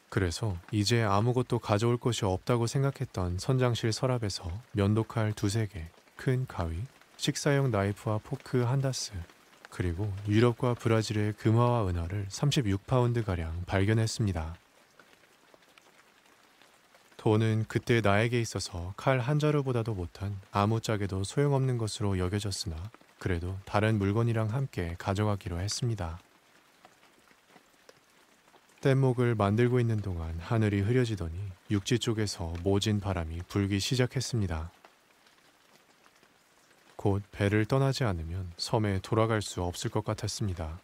그래서 0.09 0.57
이제 0.72 1.03
아무것도 1.03 1.59
가져올 1.59 1.99
것이 1.99 2.24
없다고 2.24 2.66
생각했던 2.66 3.36
선장실 3.36 3.92
서랍에서 3.92 4.51
면도칼 4.72 5.34
두세 5.34 5.66
개, 5.66 5.90
큰 6.16 6.47
가위, 6.47 6.82
식사용 7.18 7.70
나이프와 7.70 8.20
포크 8.24 8.62
한 8.62 8.80
다스, 8.80 9.12
그리고 9.68 10.11
유럽과 10.26 10.72
브라질의 10.72 11.34
금화와 11.34 11.86
은화를 11.86 12.28
36파운드가량 12.30 13.66
발견했습니다. 13.66 14.57
돈은 17.27 17.64
그때 17.66 18.01
나에게 18.01 18.41
있어서 18.41 18.95
칼 18.97 19.18
한 19.18 19.41
자루보다도 19.41 19.95
못한 19.95 20.41
아무짝에도 20.53 21.24
소용없는 21.24 21.77
것으로 21.77 22.20
여겨졌으나 22.20 22.77
그래도 23.18 23.59
다른 23.64 23.99
물건이랑 23.99 24.51
함께 24.51 24.95
가져가기로 24.97 25.59
했습니다. 25.59 26.20
뗏목을 28.81 29.35
만들고 29.35 29.81
있는 29.81 29.97
동안 29.97 30.39
하늘이 30.39 30.83
흐려지더니 30.83 31.37
육지 31.72 31.99
쪽에서 31.99 32.55
모진 32.62 33.01
바람이 33.01 33.41
불기 33.49 33.81
시작했습니다. 33.81 34.70
곧 36.95 37.24
배를 37.33 37.64
떠나지 37.64 38.05
않으면 38.05 38.53
섬에 38.57 39.01
돌아갈 39.03 39.43
수 39.43 39.64
없을 39.64 39.91
것 39.91 40.05
같았습니다. 40.05 40.79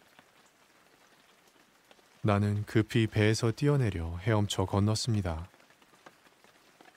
나는 2.21 2.65
급히 2.65 3.07
배에서 3.07 3.53
뛰어내려 3.53 4.17
헤엄쳐 4.17 4.65
건넜습니다. 4.65 5.52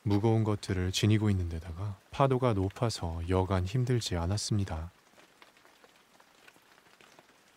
무거운 0.07 0.45
것들을 0.45 0.93
지니고 0.93 1.31
있는 1.31 1.49
데다가 1.49 1.99
파도가 2.13 2.53
높아서 2.53 3.21
여간 3.29 3.67
힘들지 3.67 4.17
않았습니다. 4.17 4.93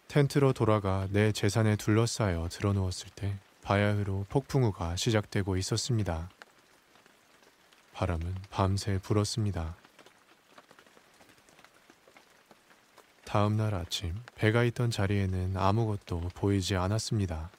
텐트로 0.07 0.53
돌아가 0.53 1.07
내 1.11 1.31
재산에 1.31 1.75
둘러싸여 1.75 2.49
드러누웠을 2.49 3.11
때 3.11 3.37
바야흐로 3.61 4.25
폭풍우가 4.29 4.95
시작되고 4.95 5.57
있었습니다. 5.57 6.31
바람은 7.93 8.33
밤새 8.49 8.97
불었습니다. 8.97 9.75
다음 13.25 13.57
날 13.57 13.75
아침 13.75 14.15
배가 14.33 14.63
있던 14.63 14.89
자리에는 14.89 15.55
아무것도 15.55 16.31
보이지 16.33 16.75
않았습니다. 16.77 17.51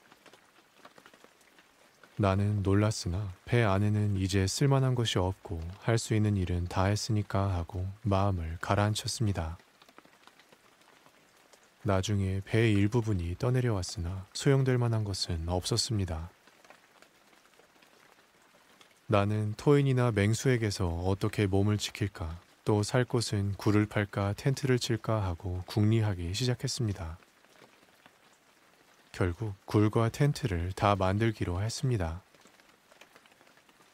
나는 2.20 2.62
놀랐으나 2.62 3.32
배 3.46 3.62
안에는 3.62 4.18
이제 4.18 4.46
쓸만한 4.46 4.94
것이 4.94 5.18
없고 5.18 5.58
할 5.78 5.96
수 5.96 6.14
있는 6.14 6.36
일은 6.36 6.66
다 6.66 6.84
했으니까 6.84 7.54
하고 7.54 7.86
마음을 8.02 8.58
가라앉혔습니다. 8.60 9.56
나중에 11.82 12.42
배의 12.44 12.74
일부분이 12.74 13.36
떠내려왔으나 13.38 14.26
소용될 14.34 14.76
만한 14.76 15.02
것은 15.02 15.48
없었습니다. 15.48 16.28
나는 19.06 19.54
토인이나 19.56 20.10
맹수에게서 20.10 20.88
어떻게 20.88 21.46
몸을 21.46 21.78
지킬까, 21.78 22.38
또 22.66 22.82
살 22.82 23.06
곳은 23.06 23.54
굴을 23.54 23.86
팔까 23.86 24.34
텐트를 24.34 24.78
칠까 24.78 25.24
하고 25.24 25.62
궁리하기 25.66 26.34
시작했습니다. 26.34 27.18
결국 29.20 29.54
굴과 29.66 30.08
텐트를 30.08 30.72
다 30.72 30.96
만들기로 30.96 31.60
했습니다. 31.60 32.22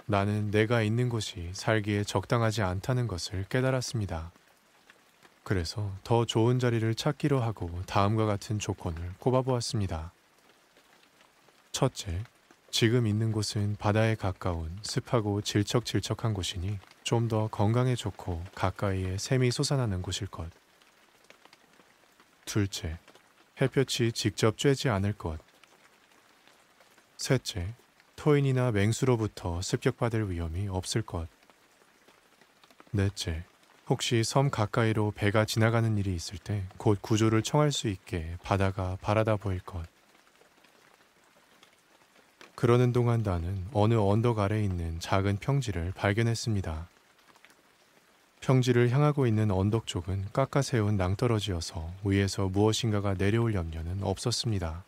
나는 0.04 0.52
내가 0.52 0.82
있는 0.82 1.08
곳이 1.08 1.50
살기에 1.52 2.04
적당하지 2.04 2.62
않다는 2.62 3.08
것을 3.08 3.44
깨달았습니다. 3.48 4.30
그래서 5.42 5.90
더 6.04 6.24
좋은 6.26 6.60
자리를 6.60 6.94
찾기로 6.94 7.40
하고 7.40 7.68
다음과 7.86 8.24
같은 8.24 8.60
조건을 8.60 9.14
꼽아보았습니다. 9.18 10.12
첫째, 11.72 12.22
지금 12.70 13.08
있는 13.08 13.32
곳은 13.32 13.74
바다에 13.80 14.14
가까운 14.14 14.78
습하고 14.82 15.40
질척질척한 15.40 16.34
곳이니 16.34 16.78
좀 17.02 17.26
더 17.26 17.48
건강에 17.48 17.96
좋고 17.96 18.44
가까이에 18.54 19.18
샘이 19.18 19.50
솟아나는 19.50 20.02
곳일 20.02 20.28
것. 20.28 20.48
둘째, 22.44 23.00
햇볕이 23.60 24.12
직접 24.12 24.56
쬐지 24.56 24.90
않을 24.92 25.14
것. 25.14 25.38
셋째, 27.16 27.74
토인이나 28.16 28.72
맹수로부터 28.72 29.62
습격받을 29.62 30.30
위험이 30.30 30.68
없을 30.68 31.02
것. 31.02 31.28
넷째, 32.90 33.44
혹시 33.88 34.24
섬 34.24 34.50
가까이로 34.50 35.12
배가 35.14 35.44
지나가는 35.44 35.96
일이 35.96 36.14
있을 36.14 36.38
때 36.38 36.64
곧 36.76 37.00
구조를 37.00 37.42
청할 37.42 37.72
수 37.72 37.88
있게 37.88 38.36
바다가 38.42 38.96
바라다 39.00 39.36
보일 39.36 39.60
것. 39.60 39.86
그러는 42.54 42.92
동안 42.92 43.22
나는 43.22 43.66
어느 43.72 43.94
언덕 43.94 44.38
아래 44.38 44.62
있는 44.62 44.98
작은 44.98 45.38
평지를 45.38 45.92
발견했습니다. 45.94 46.88
평지를 48.46 48.90
향하고 48.90 49.26
있는 49.26 49.50
언덕 49.50 49.88
쪽은 49.88 50.26
깎아 50.32 50.62
세운 50.62 50.96
낭떠러지여서 50.96 51.92
위에서 52.04 52.46
무엇인가가 52.46 53.14
내려올 53.14 53.54
염려는 53.54 54.04
없었습니다. 54.04 54.84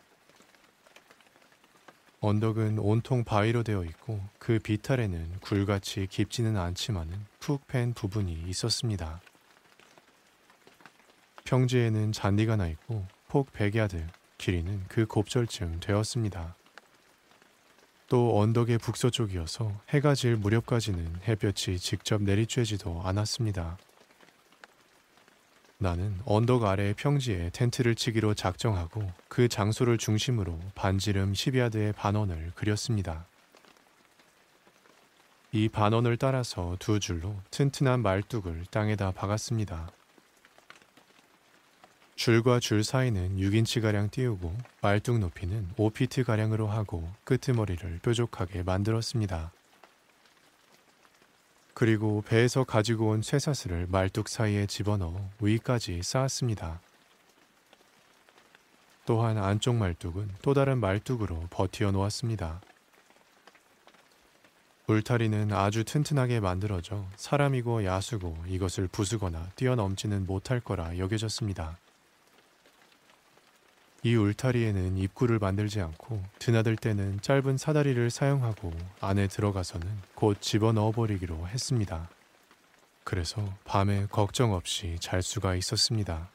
언덕은 2.21 2.79
온통 2.79 3.25
바위로 3.25 3.63
되어 3.63 3.83
있고 3.83 4.21
그 4.39 4.59
비탈에는 4.59 5.41
굴같이 5.41 6.07
깊지는 6.09 6.55
않지만은 6.55 7.25
푹팬 7.41 7.95
부분이 7.95 8.45
있었습니다. 8.47 9.19
평지에는 11.43 12.13
잔디가 12.13 12.55
나 12.55 12.65
있고 12.67 13.05
폭 13.27 13.51
100야드, 13.51 14.07
길이는 14.37 14.85
그 14.87 15.05
곱절쯤 15.05 15.81
되었습니다. 15.81 16.55
또 18.09 18.39
언덕의 18.39 18.79
북서쪽이어서 18.79 19.71
해가 19.89 20.15
질 20.15 20.35
무렵까지는 20.35 21.21
햇볕이 21.27 21.77
직접 21.77 22.19
내리쬐지도 22.21 23.05
않았습니다. 23.05 23.77
나는 25.77 26.19
언덕 26.25 26.65
아래 26.65 26.93
평지에 26.93 27.51
텐트를 27.53 27.95
치기로 27.95 28.33
작정하고 28.33 29.09
그 29.29 29.47
장소를 29.47 29.97
중심으로 29.97 30.59
반지름 30.75 31.33
10야드의 31.33 31.95
반원을 31.95 32.51
그렸습니다. 32.55 33.25
이 35.51 35.69
반원을 35.69 36.17
따라서 36.17 36.75
두 36.79 36.99
줄로 36.99 37.35
튼튼한 37.51 38.01
말뚝을 38.01 38.65
땅에다 38.71 39.11
박았습니다. 39.11 39.89
줄과 42.19 42.59
줄 42.59 42.83
사이는 42.83 43.37
6인치가량 43.37 44.11
띄우고 44.11 44.53
말뚝 44.81 45.19
높이는 45.19 45.69
5피트가량으로 45.77 46.67
하고 46.67 47.09
끄트머리를 47.23 47.99
뾰족하게 48.03 48.63
만들었습니다. 48.63 49.53
그리고 51.73 52.21
배에서 52.27 52.65
가지고 52.65 53.11
온 53.11 53.21
쇠사슬을 53.21 53.87
말뚝 53.87 54.27
사이에 54.27 54.65
집어넣어 54.65 55.29
위까지 55.39 56.03
쌓았습니다. 56.03 56.81
또한 59.05 59.37
안쪽 59.37 59.77
말뚝은 59.77 60.29
또 60.41 60.53
다른 60.53 60.79
말뚝으로 60.79 61.47
버티어 61.49 61.91
놓았습니다. 61.91 62.59
울타리는 64.87 65.53
아주 65.53 65.85
튼튼하게 65.85 66.41
만들어져 66.41 67.05
사람이고 67.15 67.85
야수고 67.85 68.35
이것을 68.45 68.89
부수거나 68.89 69.51
뛰어넘지는 69.55 70.25
못할 70.25 70.59
거라 70.59 70.97
여겨졌습니다. 70.97 71.77
이 74.01 74.15
울타리에는 74.15 74.97
입구를 74.97 75.39
만들지 75.39 75.81
않고 75.81 76.23
드나들 76.39 76.77
때는 76.77 77.19
짧은 77.21 77.57
사다리를 77.57 78.09
사용하고 78.09 78.73
안에 79.01 79.27
들어가서는 79.27 79.87
곧 80.15 80.41
집어넣어 80.41 80.91
버리기로 80.91 81.47
했습니다. 81.47 82.09
그래서 83.03 83.43
밤에 83.65 84.05
걱정 84.09 84.53
없이 84.53 84.97
잘 85.01 85.21
수가 85.21 85.55
있었습니다. 85.55 86.29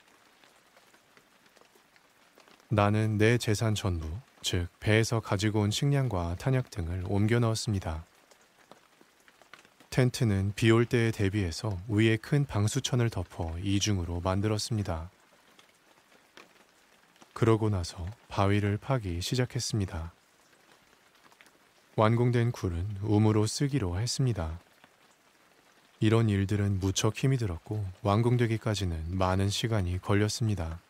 나는 2.69 3.17
내 3.17 3.39
재산 3.39 3.75
전부, 3.75 4.09
즉 4.43 4.67
배에서 4.81 5.21
가지고 5.21 5.61
온 5.61 5.71
식량과 5.71 6.37
탄약 6.39 6.71
등을 6.71 7.05
옮겨 7.07 7.39
넣었습니다. 7.39 8.05
텐트는 9.91 10.53
비 10.57 10.73
올 10.73 10.85
때에 10.85 11.12
대비해서 11.12 11.79
위에 11.87 12.17
큰 12.17 12.45
방수천을 12.45 13.11
덮어 13.11 13.57
이중으로 13.62 14.21
만들었습니다. 14.21 15.09
그러고 17.35 17.68
나서 17.68 18.07
바위를 18.28 18.78
파기 18.78 19.20
시작했습니다. 19.20 20.12
완공된 21.97 22.53
굴은 22.53 22.99
우무로 23.03 23.47
쓰기로 23.47 23.99
했습니다. 23.99 24.59
이런 26.01 26.28
일들은 26.28 26.80
무척 26.80 27.16
힘이 27.16 27.37
들었고 27.37 27.85
완공되기까지는 28.03 29.16
많은 29.16 29.49
시간이 29.49 30.01
걸렸습니다. 30.01 30.80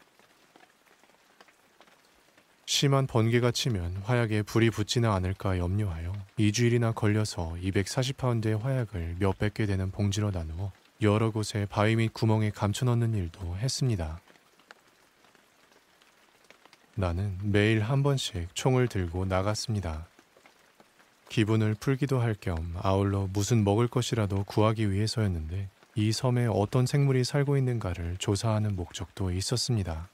심한 2.67 3.07
번개가 3.07 3.51
치면 3.51 3.99
화약에 4.05 4.43
불이 4.43 4.71
붙지는 4.71 5.11
않을까 5.11 5.59
염려하여 5.59 6.13
2주일이나 6.39 6.95
걸려서 6.95 7.55
240파운드의 7.63 8.59
화약을 8.59 9.17
몇백 9.19 9.55
개 9.55 9.67
되는 9.67 9.91
봉지로 9.91 10.31
나누어 10.31 10.73
여러 11.03 11.31
곳에 11.31 11.67
바위 11.71 11.97
및 11.97 12.13
구멍에 12.13 12.51
감춰 12.51 12.85
넣는 12.87 13.15
일도 13.15 13.57
했습니다. 13.57 14.21
나는 16.97 17.39
매일 17.43 17.81
한 17.81 18.03
번씩 18.03 18.55
총을 18.55 18.89
들고 18.89 19.25
나갔습니다. 19.25 20.07
기분을 21.29 21.75
풀기도 21.75 22.21
할 22.21 22.37
겸 22.37 22.75
아울러 22.81 23.29
무슨 23.33 23.65
먹을 23.65 23.89
것이라도 23.89 24.45
구하기 24.45 24.93
위해서였는데 24.93 25.69
이 25.97 26.13
섬에 26.13 26.47
어떤 26.47 26.87
생물이 26.87 27.25
살고 27.25 27.57
있는가를 27.57 28.17
조사하는 28.19 28.77
목적도 28.77 29.33
있었습니다. 29.33 30.09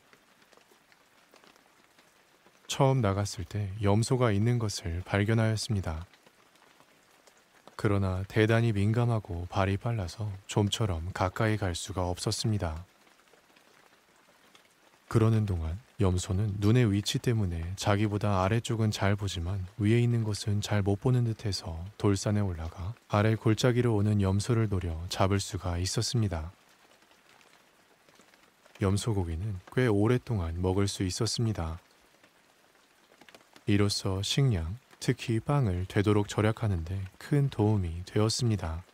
처음 2.67 3.01
나갔을 3.01 3.45
때 3.45 3.69
염소가 3.83 4.31
있는 4.33 4.59
것을 4.59 5.03
발견하였습니다. 5.05 6.07
그러나 7.77 8.23
대단히 8.29 8.73
민감하고 8.73 9.47
발이 9.51 9.79
빨라서 9.79 10.31
좀처럼 10.47 11.11
가까이 11.13 11.57
갈 11.57 11.75
수가 11.75 12.09
없었습니다. 12.09 12.85
그러는 15.11 15.45
동안 15.45 15.77
염소는 16.01 16.59
눈의 16.59 16.93
위치 16.93 17.19
때문에 17.19 17.73
자기보다 17.75 18.45
아래쪽은 18.45 18.93
잘 18.93 19.17
보지만 19.17 19.67
위에 19.77 19.99
있는 19.99 20.23
것은 20.23 20.61
잘 20.61 20.83
못 20.83 21.01
보는 21.01 21.25
듯해서 21.25 21.85
돌산에 21.99 22.39
올라가 22.39 22.95
아래 23.09 23.35
골짜기로 23.35 23.93
오는 23.93 24.23
염소를 24.23 24.69
노려 24.69 24.97
잡을 25.09 25.41
수가 25.41 25.79
있었습니다. 25.79 26.53
염소 28.81 29.13
고기는 29.13 29.59
꽤 29.75 29.89
오랫동안 29.89 30.63
먹을 30.63 30.87
수 30.87 31.03
있었습니다. 31.03 31.81
이로써 33.67 34.23
식량, 34.23 34.79
특히 35.01 35.41
빵을 35.41 35.87
되도록 35.87 36.29
절약하는데 36.29 37.03
큰 37.19 37.51
도움이 37.51 38.05
되었습니다. 38.07 38.85